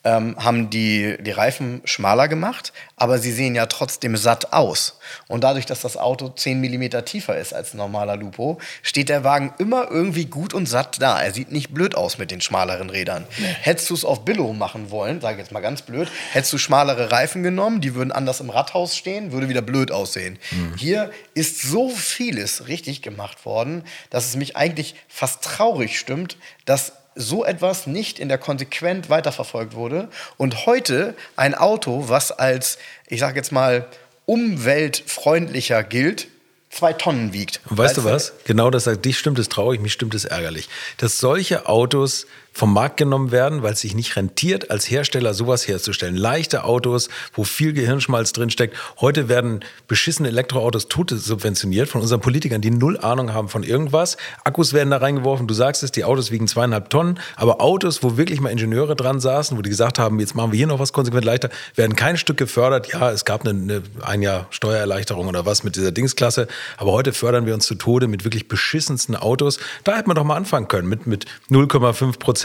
[0.05, 4.99] ähm, haben die, die Reifen schmaler gemacht, aber sie sehen ja trotzdem satt aus.
[5.27, 9.25] Und dadurch, dass das Auto 10 mm tiefer ist als ein normaler Lupo, steht der
[9.25, 11.21] Wagen immer irgendwie gut und satt da.
[11.21, 13.27] Er sieht nicht blöd aus mit den schmaleren Rädern.
[13.61, 16.59] Hättest du es auf Billo machen wollen, sage ich jetzt mal ganz blöd, hättest du
[16.59, 20.39] schmalere Reifen genommen, die würden anders im Radhaus stehen, würde wieder blöd aussehen.
[20.77, 26.93] Hier ist so vieles richtig gemacht worden, dass es mich eigentlich fast traurig stimmt, dass
[27.15, 33.21] so etwas nicht in der konsequent weiterverfolgt wurde und heute ein Auto, was als, ich
[33.21, 33.87] sage jetzt mal,
[34.27, 36.29] umweltfreundlicher gilt,
[36.71, 37.61] zwei Tonnen wiegt.
[37.69, 38.35] Und weißt du was?
[38.45, 40.69] Genau das sagt, dich stimmt es traurig, mich stimmt es ärgerlich.
[40.99, 45.69] Dass solche Autos vom Markt genommen werden, weil es sich nicht rentiert, als Hersteller sowas
[45.69, 46.17] herzustellen.
[46.17, 48.77] Leichte Autos, wo viel Gehirnschmalz drinsteckt.
[49.01, 54.17] Heute werden beschissene Elektroautos tote subventioniert von unseren Politikern, die null Ahnung haben von irgendwas.
[54.45, 55.47] Akkus werden da reingeworfen.
[55.47, 57.21] Du sagst es, die Autos wiegen zweieinhalb Tonnen.
[57.37, 60.57] Aber Autos, wo wirklich mal Ingenieure dran saßen, wo die gesagt haben, jetzt machen wir
[60.57, 62.93] hier noch was konsequent leichter, werden kein Stück gefördert.
[62.93, 66.49] Ja, es gab eine, eine ein Jahr Steuererleichterung oder was mit dieser Dingsklasse.
[66.77, 69.59] Aber heute fördern wir uns zu Tode mit wirklich beschissensten Autos.
[69.85, 72.38] Da hätte man doch mal anfangen können mit, mit 0,5 Prozent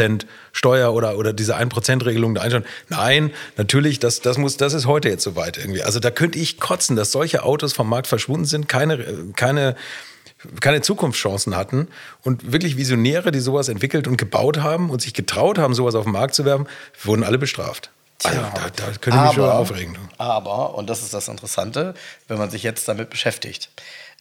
[0.52, 2.66] Steuer oder, oder diese 1%-Regelung da einschauen.
[2.90, 5.84] Nein, natürlich, das, das, muss, das ist heute jetzt soweit irgendwie.
[5.84, 8.98] Also da könnte ich kotzen, dass solche Autos vom Markt verschwunden sind, keine,
[9.36, 9.76] keine,
[10.60, 11.88] keine Zukunftschancen hatten
[12.24, 16.04] und wirklich Visionäre, die sowas entwickelt und gebaut haben und sich getraut haben, sowas auf
[16.04, 16.68] den Markt zu werben,
[17.02, 17.92] wurden alle bestraft.
[18.24, 19.98] Also, da, da könnte ich mich schon aufregen.
[20.18, 21.94] Aber, und das ist das Interessante,
[22.28, 23.70] wenn man sich jetzt damit beschäftigt.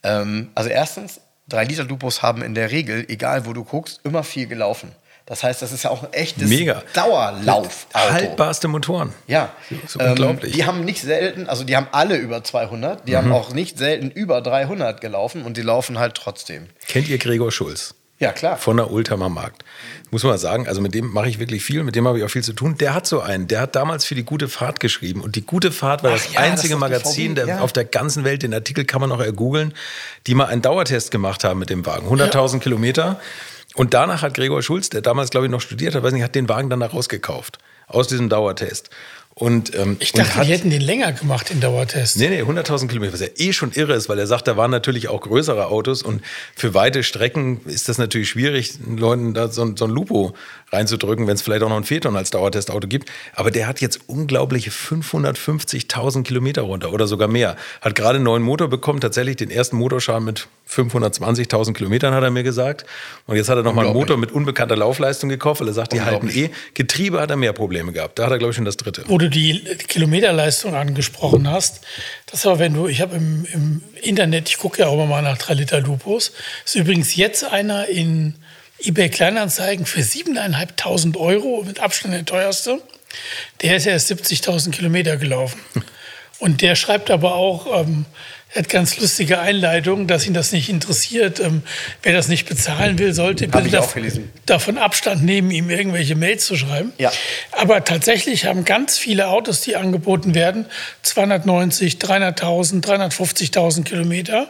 [0.03, 4.25] Ähm, also erstens, 3 Liter Lupus haben in der Regel, egal wo du guckst, immer
[4.25, 4.93] viel gelaufen.
[5.27, 6.83] Das heißt, das ist ja auch ein echtes Mega.
[6.95, 7.87] Dauerlauf.
[7.95, 9.13] Haltbarste Motoren.
[9.27, 9.51] Ja.
[9.87, 10.53] So ähm, unglaublich.
[10.53, 13.17] Die haben nicht selten, also die haben alle über 200, die mhm.
[13.17, 16.67] haben auch nicht selten über 300 gelaufen und die laufen halt trotzdem.
[16.89, 17.95] Kennt ihr Gregor Schulz?
[18.23, 18.57] Ja, klar.
[18.57, 19.65] Von der Ultramar Markt.
[20.13, 22.31] Muss man sagen, also mit dem mache ich wirklich viel, mit dem habe ich auch
[22.31, 22.79] viel zu tun.
[22.79, 25.23] Der hat so einen, der hat damals für die Gute Fahrt geschrieben.
[25.23, 27.61] Und die Gute Fahrt war Ach das ja, einzige das Magazin der, ja.
[27.61, 29.75] auf der ganzen Welt, den Artikel kann man auch ergoogeln,
[30.29, 32.07] die mal einen Dauertest gemacht haben mit dem Wagen.
[32.07, 32.59] 100.000 ja.
[32.61, 33.21] Kilometer.
[33.75, 36.35] Und danach hat Gregor Schulz, der damals, glaube ich, noch studiert hat, weiß nicht, hat
[36.35, 37.59] den Wagen dann da rausgekauft.
[37.87, 38.91] Aus diesem Dauertest.
[39.35, 42.19] Und, ähm, ich dachte, hat, die hätten den länger gemacht, den Dauertest.
[42.19, 44.71] Nee, nee, 100.000 Kilometer, was ja eh schon irre ist, weil er sagt, da waren
[44.71, 46.23] natürlich auch größere Autos und
[46.55, 50.35] für weite Strecken ist das natürlich schwierig, Leuten da so, so ein Lupo
[50.71, 53.11] reinzudrücken, wenn es vielleicht auch noch ein Phaeton als Dauertestauto gibt.
[53.35, 57.57] Aber der hat jetzt unglaubliche 550.000 Kilometer runter oder sogar mehr.
[57.81, 62.31] Hat gerade einen neuen Motor bekommen, tatsächlich den ersten Motorschaden mit 520.000 Kilometern, hat er
[62.31, 62.87] mir gesagt.
[63.27, 66.01] Und jetzt hat er nochmal einen Motor mit unbekannter Laufleistung gekauft, weil er sagt, die
[66.01, 66.51] halten eh.
[66.75, 68.19] Getriebe hat er mehr Probleme gehabt.
[68.19, 69.05] Da hat er, glaube ich, schon das dritte.
[69.07, 71.81] Wo du die Kilometerleistung angesprochen hast,
[72.27, 75.23] das war, wenn du, ich habe im, im, Internet, ich gucke ja auch immer mal
[75.23, 76.33] nach 3 Liter Lupus,
[76.65, 78.35] ist übrigens jetzt einer in
[78.81, 82.83] eBay Kleinanzeigen für 7.500 Euro, mit Abstand der teuerste.
[83.61, 85.61] Der ist erst 70.000 Kilometer gelaufen.
[86.39, 88.05] Und der schreibt aber auch, ähm,
[88.57, 91.41] hat ganz lustige Einleitungen, dass ihn das nicht interessiert.
[91.41, 91.63] Ähm,
[92.03, 93.95] wer das nicht bezahlen will, sollte bitte dav
[94.47, 96.93] davon Abstand nehmen, ihm irgendwelche Mails zu schreiben.
[96.99, 97.13] Ja.
[97.53, 100.67] Aber tatsächlich haben ganz viele Autos, die angeboten werden,
[101.03, 104.49] 290, 300.000, 350.000 Kilometer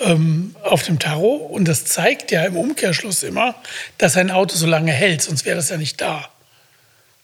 [0.00, 1.50] ähm, auf dem Tarot.
[1.50, 3.54] Und das zeigt ja im Umkehrschluss immer,
[3.98, 6.28] dass ein Auto so lange hält, sonst wäre das ja nicht da.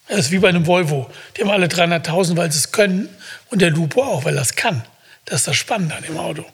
[0.08, 1.08] Das ist wie bei einem Volvo.
[1.36, 3.08] Die haben alle 300.000, weil sie es können.
[3.48, 4.82] Und der Lupo auch, weil er es kann.
[5.30, 6.44] Das ist das Spannende an dem Auto.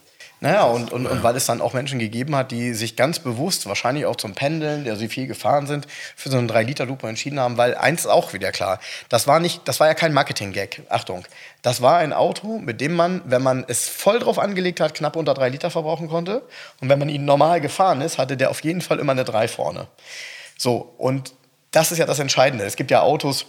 [0.41, 3.65] Naja, und, und, und weil es dann auch Menschen gegeben hat, die sich ganz bewusst,
[3.65, 7.57] wahrscheinlich auch zum Pendeln, der sie viel gefahren sind, für so einen 3-Liter-Lupo entschieden haben,
[7.57, 11.25] weil eins ist auch wieder klar, das war, nicht, das war ja kein Marketing-Gag, Achtung.
[11.63, 15.17] Das war ein Auto, mit dem man, wenn man es voll drauf angelegt hat, knapp
[15.17, 16.43] unter 3 Liter verbrauchen konnte.
[16.83, 19.49] Und wenn man ihn normal gefahren ist, hatte der auf jeden Fall immer eine 3
[19.49, 19.87] vorne.
[20.59, 21.33] So, und
[21.71, 22.67] das ist ja das Entscheidende.
[22.67, 23.47] Es gibt ja Autos,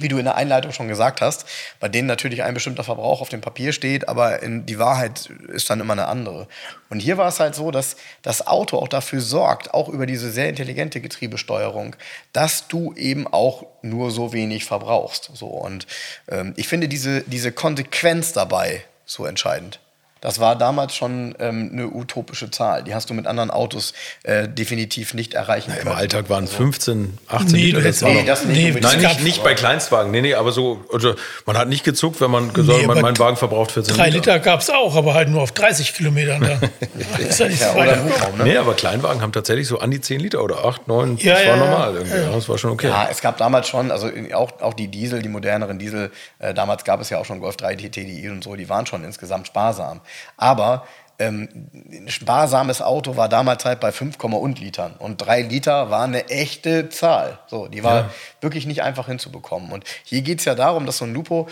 [0.00, 1.46] wie du in der Einleitung schon gesagt hast,
[1.80, 5.80] bei denen natürlich ein bestimmter Verbrauch auf dem Papier steht, aber die Wahrheit ist dann
[5.80, 6.48] immer eine andere.
[6.90, 10.30] Und hier war es halt so, dass das Auto auch dafür sorgt, auch über diese
[10.30, 11.96] sehr intelligente Getriebesteuerung,
[12.32, 15.30] dass du eben auch nur so wenig verbrauchst.
[15.34, 15.86] So und
[16.28, 19.80] ähm, ich finde diese diese Konsequenz dabei so entscheidend.
[20.20, 22.82] Das war damals schon ähm, eine utopische Zahl.
[22.82, 25.88] Die hast du mit anderen Autos äh, definitiv nicht erreichen können.
[25.88, 27.80] Im Alltag waren 15, 18 nee, Liter.
[27.82, 28.74] Das, nee, das nicht.
[28.74, 30.10] Nee, Nein, nicht, nicht bei Kleinstwagen.
[30.10, 31.14] Nee, nee, aber so, also
[31.46, 34.04] man hat nicht gezuckt, wenn man gesagt hat, nee, mein Wagen verbraucht 14 Liter.
[34.04, 36.40] 3 Liter gab es auch, aber halt nur auf 30 Kilometern.
[36.40, 37.18] Da.
[37.18, 38.04] ist ja nicht ja, so weit
[38.36, 38.44] ne?
[38.44, 41.16] Nee, aber Kleinwagen haben tatsächlich so an die 10 Liter oder 8, 9.
[41.18, 42.16] Ja, das ja, war normal irgendwie.
[42.16, 42.30] Ja.
[42.30, 42.88] Das war schon okay.
[42.88, 46.84] Ja, es gab damals schon, also auch, auch die Diesel, die moderneren Diesel, äh, damals
[46.84, 50.00] gab es ja auch schon Golf 3 TTI und so, die waren schon insgesamt sparsam.
[50.36, 50.86] Aber
[51.18, 54.94] ähm, ein sparsames Auto war damals halt bei 5, und Litern.
[54.98, 57.38] Und 3 Liter war eine echte Zahl.
[57.48, 58.10] So, die war ja.
[58.40, 59.72] wirklich nicht einfach hinzubekommen.
[59.72, 61.48] Und hier geht es ja darum, dass so ein Lupo,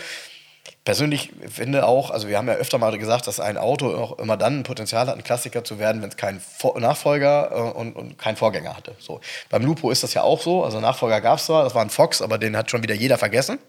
[0.85, 4.37] persönlich finde auch, also wir haben ja öfter mal gesagt, dass ein Auto auch immer
[4.37, 6.41] dann ein Potenzial hat, ein Klassiker zu werden, wenn es keinen
[6.77, 8.95] Nachfolger äh, und, und keinen Vorgänger hatte.
[8.99, 9.19] So.
[9.49, 10.63] Beim Lupo ist das ja auch so.
[10.63, 13.17] Also Nachfolger gab es zwar, das war ein Fox, aber den hat schon wieder jeder
[13.17, 13.59] vergessen.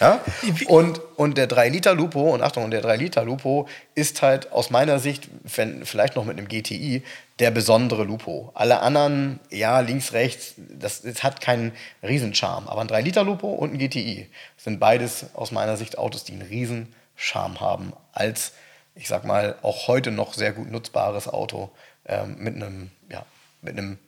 [0.00, 0.20] Ja?
[0.66, 6.16] Und, und der 3-Liter-Lupo, und Achtung, der 3-Liter-Lupo ist halt aus meiner Sicht, wenn, vielleicht
[6.16, 7.02] noch mit einem GTI,
[7.38, 8.50] der besondere Lupo.
[8.54, 12.70] Alle anderen, ja, links, rechts, das, das hat keinen Riesencharme.
[12.70, 17.60] Aber ein 3-Liter-Lupo und ein GTI sind beides aus meiner Sicht Autos, die einen Riesencharme
[17.60, 18.52] haben als
[18.98, 21.70] ich sag mal, auch heute noch sehr gut nutzbares Auto
[22.04, 23.24] ähm, mit einem, ja,
[23.62, 23.98] mit einem,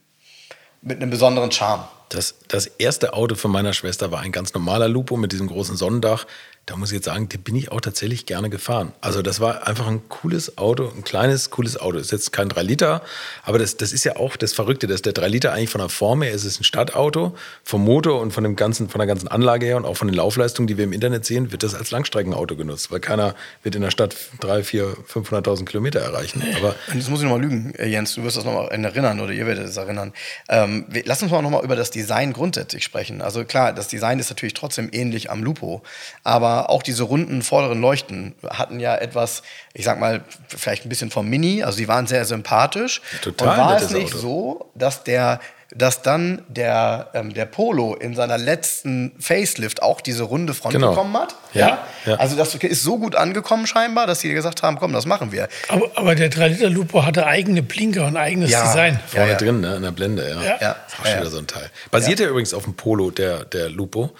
[0.83, 1.85] mit einem besonderen Charme.
[2.11, 5.77] Das, das erste Auto von meiner Schwester war ein ganz normaler Lupo mit diesem großen
[5.77, 6.27] Sonnendach
[6.67, 8.93] da muss ich jetzt sagen, den bin ich auch tatsächlich gerne gefahren.
[9.01, 11.99] Also das war einfach ein cooles Auto, ein kleines, cooles Auto.
[11.99, 13.03] Ist jetzt kein 3 Liter,
[13.43, 15.89] aber das, das ist ja auch das Verrückte, dass der 3 Liter eigentlich von der
[15.89, 19.27] Form her ist es ein Stadtauto, vom Motor und von, dem ganzen, von der ganzen
[19.27, 21.91] Anlage her und auch von den Laufleistungen, die wir im Internet sehen, wird das als
[21.91, 26.45] Langstreckenauto genutzt, weil keiner wird in der Stadt 3, 4, 500.000 Kilometer erreichen.
[26.57, 29.47] Aber jetzt muss ich nochmal lügen, äh, Jens, du wirst das nochmal erinnern oder ihr
[29.47, 30.13] werdet es erinnern.
[30.49, 33.23] Ähm, lass uns mal nochmal über das Design grundsätzlich sprechen.
[33.23, 35.83] Also klar, das Design ist natürlich trotzdem ähnlich am Lupo,
[36.23, 41.11] aber auch diese runden vorderen Leuchten hatten ja etwas, ich sag mal, vielleicht ein bisschen
[41.11, 43.01] vom Mini, also sie waren sehr sympathisch.
[43.23, 44.19] Total Und war es nicht Auto.
[44.19, 45.41] so, dass der
[45.75, 50.91] dass dann der, ähm, der Polo in seiner letzten Facelift auch diese runde Front genau.
[50.91, 51.37] bekommen hat.
[51.55, 55.07] Ja, ja, Also das ist so gut angekommen scheinbar, dass sie gesagt haben, komm, das
[55.07, 55.49] machen wir.
[55.69, 58.65] Aber, aber der 3-Liter-Lupo hatte eigene Blinker und eigenes ja.
[58.65, 58.99] Design.
[59.07, 60.43] Vorne ja, drin, ne, in der Blende, ja.
[60.43, 60.59] ja.
[60.61, 60.77] ja.
[61.01, 61.71] Auch schon wieder so ein Teil.
[61.91, 64.11] Basiert ja, übrigens auf dem Polo, der, der Lupo.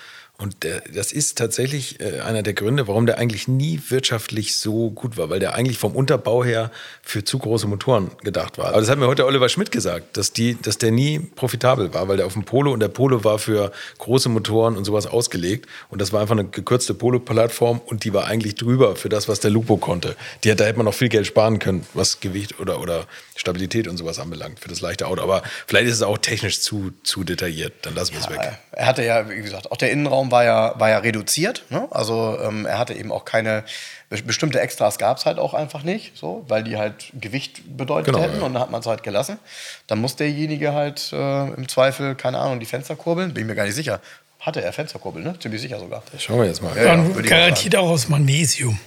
[0.41, 4.89] Und der, das ist tatsächlich äh, einer der Gründe, warum der eigentlich nie wirtschaftlich so
[4.89, 6.71] gut war, weil der eigentlich vom Unterbau her
[7.03, 8.69] für zu große Motoren gedacht war.
[8.69, 12.09] Aber das hat mir heute Oliver Schmidt gesagt, dass, die, dass der nie profitabel war,
[12.09, 15.67] weil der auf dem Polo und der Polo war für große Motoren und sowas ausgelegt.
[15.91, 19.41] Und das war einfach eine gekürzte Polo-Plattform und die war eigentlich drüber für das, was
[19.41, 20.17] der Lupo konnte.
[20.45, 23.99] Die, da hätte man noch viel Geld sparen können, was Gewicht oder, oder Stabilität und
[23.99, 25.23] sowas anbelangt für das leichte Auto.
[25.23, 28.59] Aber vielleicht ist es auch technisch zu, zu detailliert, dann lassen wir es weg.
[28.73, 31.65] Er hatte ja, wie gesagt, auch der Innenraum war ja, war ja reduziert.
[31.71, 31.89] Ne?
[31.91, 33.65] Also ähm, er hatte eben auch keine
[34.11, 38.25] bestimmte Extras gab es halt auch einfach nicht, so, weil die halt Gewicht bedeutet genau,
[38.25, 38.47] hätten ja.
[38.47, 39.39] und dann hat man es halt gelassen.
[39.87, 43.33] Dann muss derjenige halt äh, im Zweifel, keine Ahnung, die Fenster kurbeln.
[43.33, 44.01] Bin ich mir gar nicht sicher.
[44.41, 45.39] Hatte er Fensterkurbel, ne?
[45.39, 46.03] Ziemlich sicher sogar.
[46.11, 46.75] Das schauen wir jetzt mal.
[46.75, 48.81] Ja, ja, garantiert auch aus Magnesium.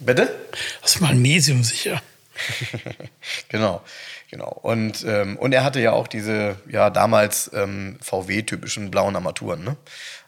[0.00, 0.34] Bitte?
[0.82, 2.00] Aus Magnesium sicher.
[3.48, 3.82] genau.
[4.30, 4.48] Genau.
[4.62, 9.76] Und, ähm, und er hatte ja auch diese, ja, damals ähm, VW-typischen blauen Armaturen, ne?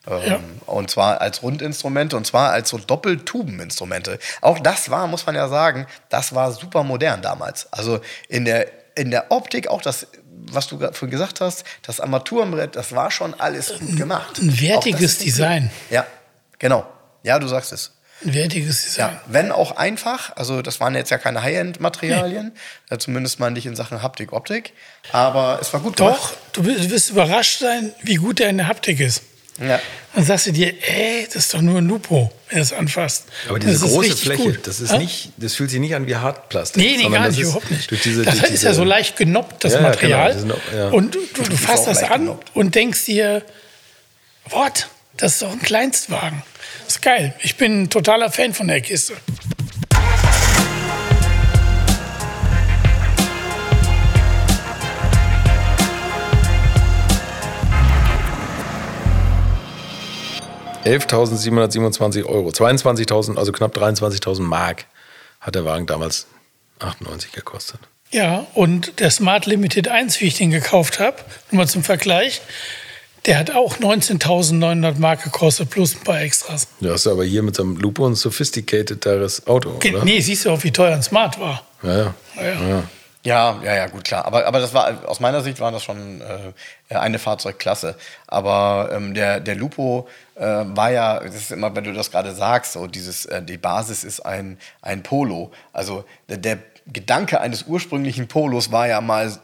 [0.06, 0.40] Ähm, ja.
[0.66, 4.18] Und zwar als Rundinstrumente und zwar als so Doppeltubeninstrumente.
[4.40, 7.72] Auch das war, muss man ja sagen, das war super modern damals.
[7.72, 10.06] Also in der, in der Optik auch das
[10.50, 14.38] was du gerade gesagt hast, das Armaturenbrett, das war schon alles gut gemacht.
[14.38, 15.70] Ein wertiges Design.
[15.90, 16.06] Ja,
[16.58, 16.86] genau.
[17.22, 17.97] Ja, du sagst es.
[18.24, 19.12] Ein wertiges Design.
[19.12, 20.36] Ja, wenn auch einfach.
[20.36, 22.94] Also das waren jetzt ja keine High-End-Materialien, nee.
[22.94, 24.72] Äh, zumindest mal nicht in Sachen Haptik, Optik.
[25.12, 26.38] Aber es war gut Doch, gemacht.
[26.52, 29.22] du wirst überrascht sein, wie gut der in der Haptik ist.
[29.60, 29.80] Ja.
[30.14, 33.24] Dann sagst du dir, ey, das ist doch nur ein Lupo, wenn du es anfasst.
[33.48, 34.66] Aber diese große Fläche, gut.
[34.66, 34.98] das ist ja?
[34.98, 36.82] nicht, das fühlt sich nicht an wie Hartplastik.
[36.82, 38.04] Nee, nee, gar nicht, überhaupt nicht.
[38.04, 40.34] Diese, das ist ja so leicht genoppt, das ja, Material.
[40.34, 42.54] Genau, das und du, du, du fasst das an genoppt.
[42.54, 43.42] und denkst dir,
[44.50, 44.88] what?
[45.18, 46.44] Das ist doch ein Kleinstwagen.
[46.84, 47.34] Das ist geil.
[47.40, 49.16] Ich bin ein totaler Fan von der Kiste.
[60.84, 62.50] €11.727 Euro.
[62.50, 64.86] 22.000, also knapp 23.000 Mark
[65.40, 66.28] hat der Wagen damals
[66.78, 67.80] 98 gekostet.
[68.12, 71.16] Ja, und der Smart Limited 1, wie ich den gekauft habe,
[71.50, 72.40] nur mal zum Vergleich,
[73.28, 76.66] der hat auch 19.900 Mark gekostet, plus ein paar Extras.
[76.80, 80.02] Du hast aber hier mit so einem Lupo ein sophisticatederes Auto, oder?
[80.02, 81.62] Nee, siehst du auch, wie teuer ein Smart war.
[81.82, 82.14] Ja, ja.
[82.36, 82.82] ja, ja.
[83.24, 84.24] Ja, ja, ja, gut, klar.
[84.24, 87.96] Aber, aber das war, aus meiner Sicht war das schon äh, eine Fahrzeugklasse.
[88.26, 92.32] Aber ähm, der, der Lupo äh, war ja, das ist immer, wenn du das gerade
[92.32, 95.50] sagst, so dieses, äh, die Basis ist ein, ein Polo.
[95.74, 96.58] Also der, der
[96.92, 99.38] Gedanke eines ursprünglichen Polos war ja mal,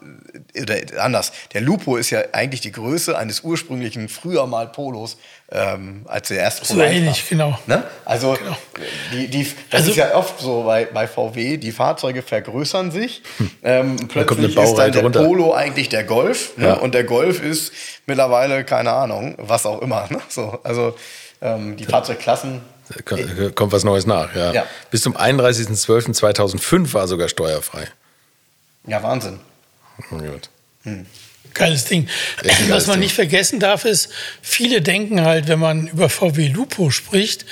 [0.54, 5.18] äh, oder anders, der Lupo ist ja eigentlich die Größe eines ursprünglichen, früher mal Polos,
[5.52, 6.80] ähm, als der erste Polo.
[6.80, 7.58] So ähnlich, genau.
[7.66, 7.84] Ne?
[8.04, 8.56] Also, genau.
[9.12, 13.22] Die, die, das also, ist ja oft so bei, bei VW, die Fahrzeuge vergrößern sich.
[13.36, 13.50] Hm.
[13.62, 15.24] Ähm, plötzlich ist dann der runter.
[15.24, 16.56] Polo eigentlich der Golf.
[16.56, 16.68] Ne?
[16.68, 16.74] Ja.
[16.74, 17.72] Und der Golf ist
[18.06, 20.06] mittlerweile, keine Ahnung, was auch immer.
[20.10, 20.20] Ne?
[20.28, 20.94] So, also
[21.40, 22.60] ähm, die Fahrzeugklassen
[23.54, 24.52] Kommt was Neues nach, ja.
[24.52, 24.66] ja.
[24.90, 27.88] Bis zum 31.12.2005 war sogar steuerfrei.
[28.86, 29.40] Ja, Wahnsinn.
[30.10, 30.50] Gut.
[30.82, 31.06] Hm.
[31.54, 32.08] Geiles Ding.
[32.42, 33.04] Geiles was man Ding.
[33.04, 34.10] nicht vergessen darf, ist,
[34.42, 37.46] viele denken halt, wenn man über VW Lupo spricht,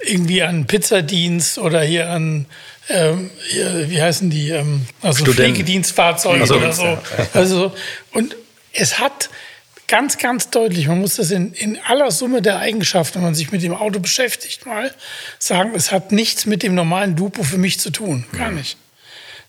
[0.00, 2.46] irgendwie an Pizzadienst oder hier an,
[2.88, 6.98] ähm, hier, wie heißen die, ähm, also Pflegedienstfahrzeuge also, oder so.
[7.34, 7.72] Also,
[8.12, 8.36] und
[8.72, 9.28] es hat
[9.92, 13.52] ganz, ganz deutlich, man muss das in, in aller Summe der Eigenschaften, wenn man sich
[13.52, 14.90] mit dem Auto beschäftigt, mal
[15.38, 18.24] sagen, es hat nichts mit dem normalen Dupo für mich zu tun.
[18.32, 18.78] Gar nicht.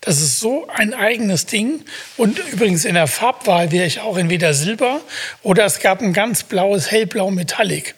[0.01, 1.85] Das ist so ein eigenes Ding.
[2.17, 4.99] Und übrigens in der Farbwahl wäre ich auch entweder Silber
[5.43, 7.95] oder es gab ein ganz blaues, hellblau Metallic.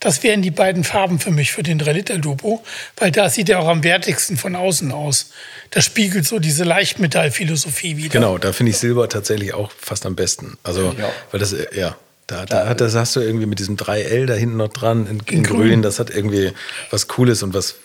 [0.00, 2.62] Das wären die beiden Farben für mich für den 3-Liter-Lupo,
[2.96, 5.30] weil da sieht er auch am wertigsten von außen aus.
[5.70, 8.10] Das spiegelt so diese Leichtmetallphilosophie wieder.
[8.10, 10.56] Genau, da finde ich Silber tatsächlich auch fast am besten.
[10.62, 11.10] Also, ja.
[11.30, 14.68] weil das, ja, da, da, das hast du irgendwie mit diesem 3L da hinten noch
[14.68, 15.60] dran in, in, in grün.
[15.60, 15.82] grün.
[15.82, 16.52] Das hat irgendwie
[16.90, 17.76] was Cooles und was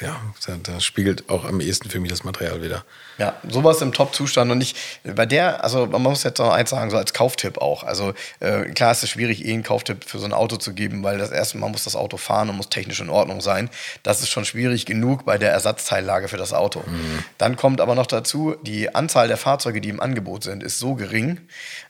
[0.00, 0.20] ja,
[0.62, 2.84] da, spiegelt auch am ehesten für mich das Material wieder.
[3.18, 6.90] Ja, sowas im Top-Zustand und ich, bei der, also man muss jetzt noch eins sagen,
[6.90, 7.84] so als Kauftipp auch.
[7.84, 11.02] Also äh, klar ist es schwierig, eh einen Kauftipp für so ein Auto zu geben,
[11.02, 13.68] weil das erste Mal muss das Auto fahren und muss technisch in Ordnung sein.
[14.02, 16.80] Das ist schon schwierig genug bei der Ersatzteillage für das Auto.
[16.80, 17.24] Mhm.
[17.38, 20.94] Dann kommt aber noch dazu, die Anzahl der Fahrzeuge, die im Angebot sind, ist so
[20.94, 21.40] gering,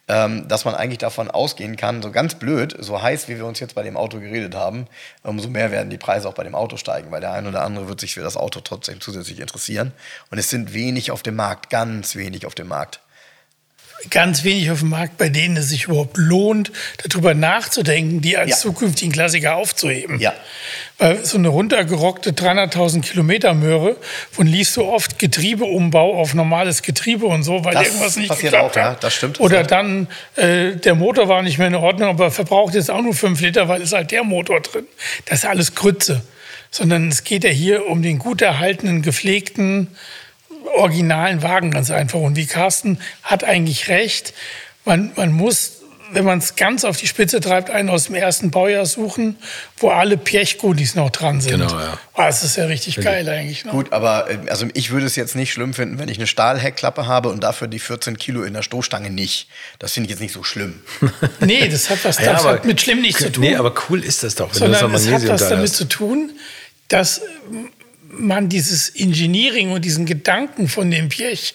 [0.08, 3.60] ähm, dass man eigentlich davon ausgehen kann, so ganz blöd, so heiß, wie wir uns
[3.60, 4.86] jetzt bei dem Auto geredet haben,
[5.22, 7.88] umso mehr werden die Preise auch bei dem Auto steigen, weil der ein oder andere
[7.88, 9.92] wird sich für das Auto trotzdem zusätzlich interessieren.
[10.30, 13.00] Und es sind wenig auf dem Markt, ganz wenig auf dem Markt
[14.10, 16.72] ganz wenig auf dem Markt, bei denen es sich überhaupt lohnt,
[17.08, 18.56] darüber nachzudenken, die als ja.
[18.56, 20.18] zukünftigen Klassiker aufzuheben.
[20.18, 20.32] Ja.
[20.98, 23.96] Weil so eine runtergerockte 300.000 Kilometer Möhre,
[24.30, 28.54] von liest du oft Getriebeumbau auf normales Getriebe und so, weil das irgendwas nicht passiert
[28.54, 29.40] auch, ja, das stimmt.
[29.40, 33.14] Oder dann, äh, der Motor war nicht mehr in Ordnung, aber verbraucht jetzt auch nur
[33.14, 34.86] 5 Liter, weil es halt der Motor drin.
[35.26, 36.22] Das ist alles Grütze.
[36.74, 39.88] Sondern es geht ja hier um den gut erhaltenen, gepflegten,
[40.76, 42.20] originalen Wagen ganz einfach.
[42.20, 44.34] Und wie Carsten hat eigentlich recht,
[44.84, 48.50] man, man muss wenn man es ganz auf die Spitze treibt, einen aus dem ersten
[48.50, 49.36] Baujahr suchen,
[49.78, 51.52] wo alle Piechgodis noch dran sind.
[51.52, 51.98] Genau, ja.
[52.14, 53.64] Oh, das ist ja richtig ja, geil eigentlich.
[53.64, 53.72] Ne?
[53.72, 57.06] Gut, aber äh, also ich würde es jetzt nicht schlimm finden, wenn ich eine Stahlheckklappe
[57.06, 59.48] habe und dafür die 14 Kilo in der Stoßstange nicht.
[59.78, 60.82] Das finde ich jetzt nicht so schlimm.
[61.40, 63.44] nee, das hat was ja, das hat mit schlimm nichts zu tun.
[63.44, 64.50] Nee, aber cool ist das doch.
[64.52, 66.32] Wenn Sondern das es hat was damit zu tun,
[66.88, 67.22] dass
[68.12, 71.54] man dieses Engineering und diesen Gedanken von dem Piech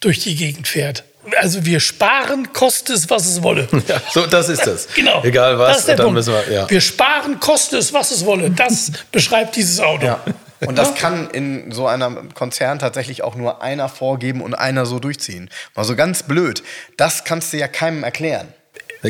[0.00, 1.04] durch die Gegend fährt.
[1.40, 3.66] Also wir sparen, koste es, was es wolle.
[3.88, 4.88] Ja, so, das ist das.
[4.94, 5.22] Genau.
[5.24, 6.14] Egal was, dann Punkt.
[6.14, 6.70] müssen wir, ja.
[6.70, 8.50] Wir sparen, koste es, was es wolle.
[8.50, 10.06] Das beschreibt dieses Auto.
[10.06, 10.20] Ja.
[10.66, 14.98] Und das kann in so einem Konzern tatsächlich auch nur einer vorgeben und einer so
[14.98, 15.50] durchziehen.
[15.74, 16.62] Mal so ganz blöd.
[16.96, 18.48] Das kannst du ja keinem erklären.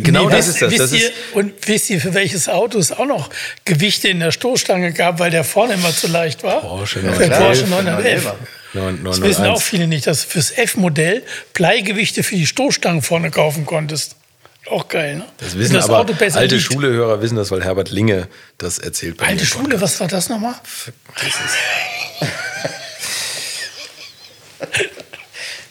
[0.00, 0.70] Genau nee, das ist das.
[0.72, 3.30] Wisst das ihr, ist und wisst ihr, für welches Auto es auch noch
[3.64, 6.61] Gewichte in der Stoßstange gab, weil der vorne immer zu leicht war?
[6.62, 8.33] Porsche ja, für Porsche 911.
[8.72, 13.30] 9, das wissen auch viele nicht, dass du fürs F-Modell Bleigewichte für die Stoßstangen vorne
[13.30, 14.16] kaufen konntest.
[14.68, 15.26] Auch geil, ne?
[15.38, 16.59] Das wissen das aber Auto besser alte.
[16.59, 18.28] Schulehörer wissen das, weil Herbert Linge
[18.59, 19.18] das erzählt.
[19.18, 20.54] Bei alte Schule, was war das nochmal?
[21.16, 21.37] Das ist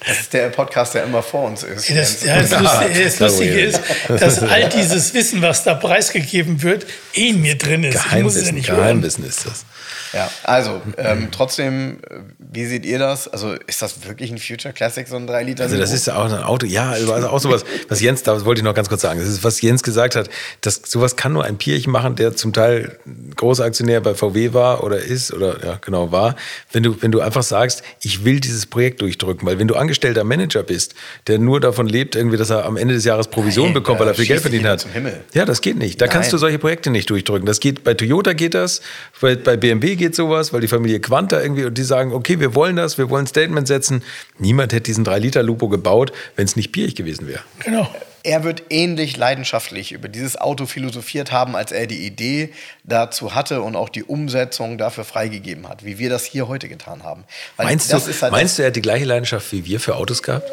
[0.07, 1.89] Das ist der Podcast, der immer vor uns ist.
[1.89, 6.85] Das, ja, das, Lustige, das Lustige ist, dass all dieses Wissen, was da preisgegeben wird,
[7.13, 7.93] eh in mir drin ist.
[7.93, 9.65] Geheimwissen, ja Geheimwissen ist das.
[10.13, 13.27] Ja, also ähm, trotzdem, äh, wie seht ihr das?
[13.27, 15.63] Also ist das wirklich ein Future Classic, so ein 3 Liter?
[15.63, 18.59] Also das ist ja auch ein Auto, ja, also auch sowas, was Jens, da wollte
[18.59, 20.29] ich noch ganz kurz sagen, das ist, was Jens gesagt hat,
[20.61, 22.97] dass sowas kann nur ein Pirch machen, der zum Teil
[23.35, 26.35] großer Aktionär bei VW war oder ist oder ja, genau war.
[26.71, 30.23] Wenn du, wenn du einfach sagst, ich will dieses Projekt durchdrücken, weil wenn du angestellter
[30.23, 30.95] Manager bist,
[31.27, 34.07] der nur davon lebt, irgendwie, dass er am Ende des Jahres Provision Nein, bekommt, weil
[34.07, 34.85] er viel Geld verdient hat.
[35.33, 35.99] Ja, das geht nicht.
[36.01, 36.13] Da Nein.
[36.13, 37.45] kannst du solche Projekte nicht durchdrücken.
[37.45, 38.81] Das geht, bei Toyota geht das,
[39.19, 42.55] bei, bei BMW geht sowas, weil die Familie Quanta irgendwie und die sagen, okay, wir
[42.55, 44.03] wollen das, wir wollen ein Statement setzen.
[44.37, 47.41] Niemand hätte diesen 3-Liter-Lupo gebaut, wenn es nicht bierig gewesen wäre.
[47.63, 47.87] Genau.
[48.25, 52.53] Er wird ähnlich leidenschaftlich über dieses Auto philosophiert haben, als er die Idee
[52.85, 57.03] dazu hatte und auch die Umsetzung dafür freigegeben hat, wie wir das hier heute getan
[57.03, 57.25] haben.
[57.57, 60.23] Weil meinst du, halt meinst du, er hat die gleiche Leidenschaft wie wir für Autos
[60.23, 60.49] gehabt?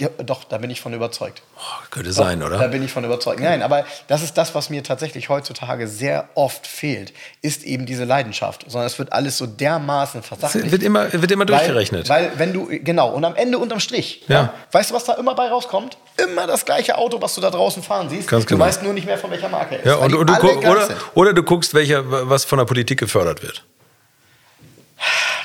[0.00, 1.42] Ja, doch, da bin ich von überzeugt.
[1.56, 1.60] Oh,
[1.90, 2.58] könnte doch, sein, oder?
[2.58, 3.40] Da bin ich von überzeugt.
[3.40, 7.12] Nein, aber das ist das, was mir tatsächlich heutzutage sehr oft fehlt,
[7.42, 8.64] ist eben diese Leidenschaft.
[8.68, 10.70] Sondern es wird alles so dermaßen versachlicht.
[10.70, 12.08] Wird immer, wird immer durchgerechnet.
[12.08, 14.38] Weil, weil wenn du, genau, und am Ende unterm Strich, ja.
[14.38, 15.96] Ja, weißt du, was da immer bei rauskommt?
[16.16, 18.28] Immer das gleiche Auto, was du da draußen fahren siehst.
[18.28, 18.64] Ganz du genau.
[18.64, 19.86] weißt nur nicht mehr, von welcher Marke es ist.
[19.86, 23.64] Ja, und, und du oder, oder du guckst, welcher, was von der Politik gefördert wird.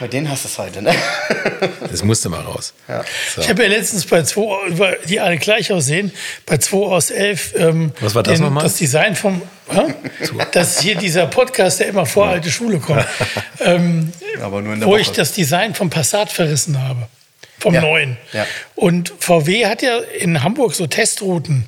[0.04, 0.94] Bei denen hast du es heute, ne?
[1.89, 2.74] Das musste mal raus.
[2.89, 3.06] Ja.
[3.34, 3.39] So.
[3.39, 6.12] Ich habe ja letztens bei zwei, die alle gleich aussehen,
[6.46, 7.54] bei 2 aus 11.
[7.56, 8.63] Ähm, Was war das nochmal?
[8.63, 9.42] Das Design vom.
[9.72, 9.88] Ja?
[10.52, 13.06] das ist hier dieser Podcast, der immer vor alte Schule kommt.
[13.62, 14.12] ähm,
[14.42, 15.00] Aber nur in der wo Woche.
[15.00, 17.08] ich das Design vom Passat verrissen habe.
[17.60, 17.80] Vom ja.
[17.80, 18.18] neuen.
[18.34, 18.46] Ja.
[18.76, 21.66] Und VW hat ja in Hamburg so Testrouten.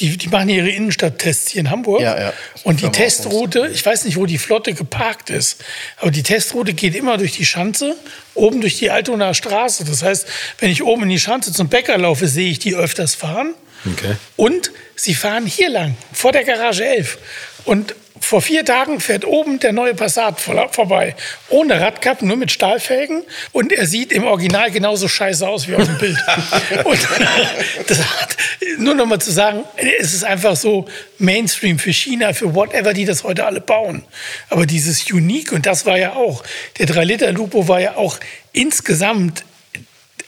[0.00, 2.00] Die, die machen ihre Innenstadttests hier in Hamburg.
[2.00, 2.32] Ja, ja.
[2.64, 5.64] Und die Testroute, ich weiß nicht, wo die Flotte geparkt ist,
[5.98, 7.96] aber die Testroute geht immer durch die Schanze,
[8.34, 9.84] oben durch die Altonaer Straße.
[9.84, 10.26] Das heißt,
[10.58, 13.54] wenn ich oben in die Schanze zum Bäcker laufe, sehe ich die öfters fahren.
[13.86, 14.16] Okay.
[14.36, 17.18] Und sie fahren hier lang, vor der Garage 11.
[17.64, 21.14] Und vor vier Tagen fährt oben der neue Passat vor, vorbei.
[21.48, 23.22] Ohne Radkappen, nur mit Stahlfelgen.
[23.52, 26.18] Und er sieht im Original genauso scheiße aus wie auf dem Bild.
[26.84, 27.08] und
[27.86, 28.36] das hat,
[28.78, 29.64] nur noch mal zu sagen,
[29.98, 30.86] es ist einfach so
[31.18, 34.04] Mainstream für China, für whatever, die das heute alle bauen.
[34.50, 36.42] Aber dieses Unique, und das war ja auch,
[36.78, 38.18] der 3-Liter-Lupo war ja auch
[38.52, 39.44] insgesamt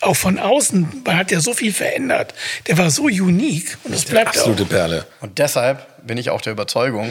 [0.00, 2.34] auch von außen, man hat ja so viel verändert.
[2.66, 4.68] Der war so unique und das bleibt Absolute auch.
[4.68, 5.06] Perle.
[5.20, 7.10] Und deshalb bin ich auch der Überzeugung,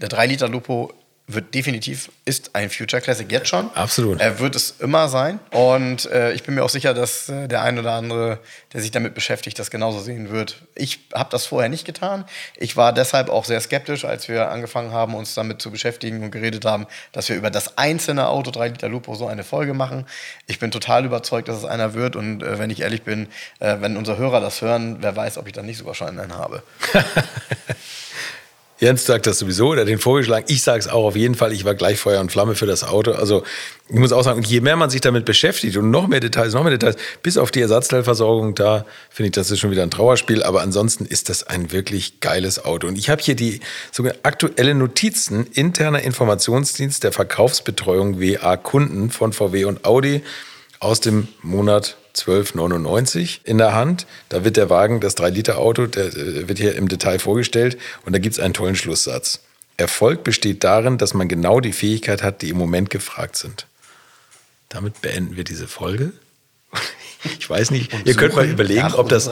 [0.00, 0.92] der 3 Liter Lupo
[1.34, 3.70] wird definitiv, ist ein Future Classic jetzt schon.
[3.74, 4.20] Absolut.
[4.20, 5.40] Er wird es immer sein.
[5.50, 8.38] Und äh, ich bin mir auch sicher, dass äh, der ein oder andere,
[8.72, 10.62] der sich damit beschäftigt, das genauso sehen wird.
[10.74, 12.24] Ich habe das vorher nicht getan.
[12.56, 16.30] Ich war deshalb auch sehr skeptisch, als wir angefangen haben, uns damit zu beschäftigen und
[16.30, 20.06] geredet haben, dass wir über das einzelne Auto 3 Liter Lupo so eine Folge machen.
[20.46, 22.16] Ich bin total überzeugt, dass es einer wird.
[22.16, 23.28] Und äh, wenn ich ehrlich bin,
[23.58, 26.34] äh, wenn unsere Hörer das hören, wer weiß, ob ich dann nicht sogar schon einen
[26.34, 26.62] habe.
[28.80, 30.46] Jens sagt das sowieso, oder den vorgeschlagen.
[30.48, 31.52] Ich sage es auch auf jeden Fall.
[31.52, 33.12] Ich war gleich Feuer und Flamme für das Auto.
[33.12, 33.42] Also
[33.90, 36.62] ich muss auch sagen, je mehr man sich damit beschäftigt und noch mehr Details, noch
[36.62, 40.42] mehr Details, bis auf die Ersatzteilversorgung, da finde ich, das ist schon wieder ein Trauerspiel.
[40.42, 42.86] Aber ansonsten ist das ein wirklich geiles Auto.
[42.86, 43.60] Und ich habe hier die
[43.92, 50.22] sogar aktuelle Notizen interner Informationsdienst der Verkaufsbetreuung WA Kunden von VW und Audi
[50.78, 54.06] aus dem Monat 12,99 in der Hand.
[54.28, 58.18] Da wird der Wagen, das 3-Liter-Auto, der äh, wird hier im Detail vorgestellt und da
[58.18, 59.40] gibt es einen tollen Schlusssatz.
[59.76, 63.66] Erfolg besteht darin, dass man genau die Fähigkeit hat, die im Moment gefragt sind.
[64.68, 66.12] Damit beenden wir diese Folge.
[67.38, 69.28] Ich weiß nicht, ihr könnt mal überlegen, ob das,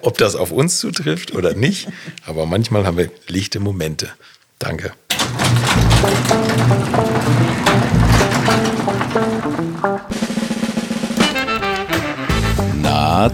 [0.00, 1.86] ob das auf uns zutrifft oder nicht.
[2.24, 4.08] Aber manchmal haben wir lichte Momente.
[4.58, 4.94] Danke.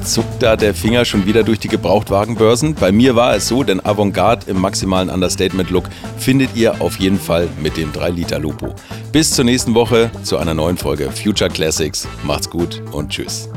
[0.03, 2.75] Zuckt da der Finger schon wieder durch die Gebrauchtwagenbörsen?
[2.75, 7.49] Bei mir war es so, denn Avantgarde im maximalen Understatement-Look findet ihr auf jeden Fall
[7.61, 8.75] mit dem 3-Liter-Lupo.
[9.13, 12.09] Bis zur nächsten Woche zu einer neuen Folge Future Classics.
[12.25, 13.51] Macht's gut und tschüss.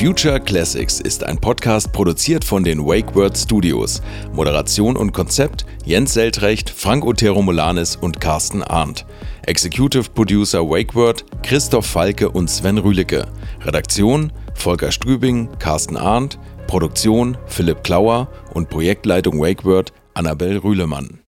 [0.00, 4.00] Future Classics ist ein Podcast produziert von den Wake Word Studios.
[4.32, 9.04] Moderation und Konzept Jens Seltrecht, Frank Otero Molanis und Carsten Arndt.
[9.42, 13.26] Executive Producer Wake Word Christoph Falke und Sven Rühlicke.
[13.60, 16.38] Redaktion Volker Strübing, Carsten Arndt.
[16.66, 21.18] Produktion Philipp Klauer und Projektleitung Wake Word Annabel Rühlemann.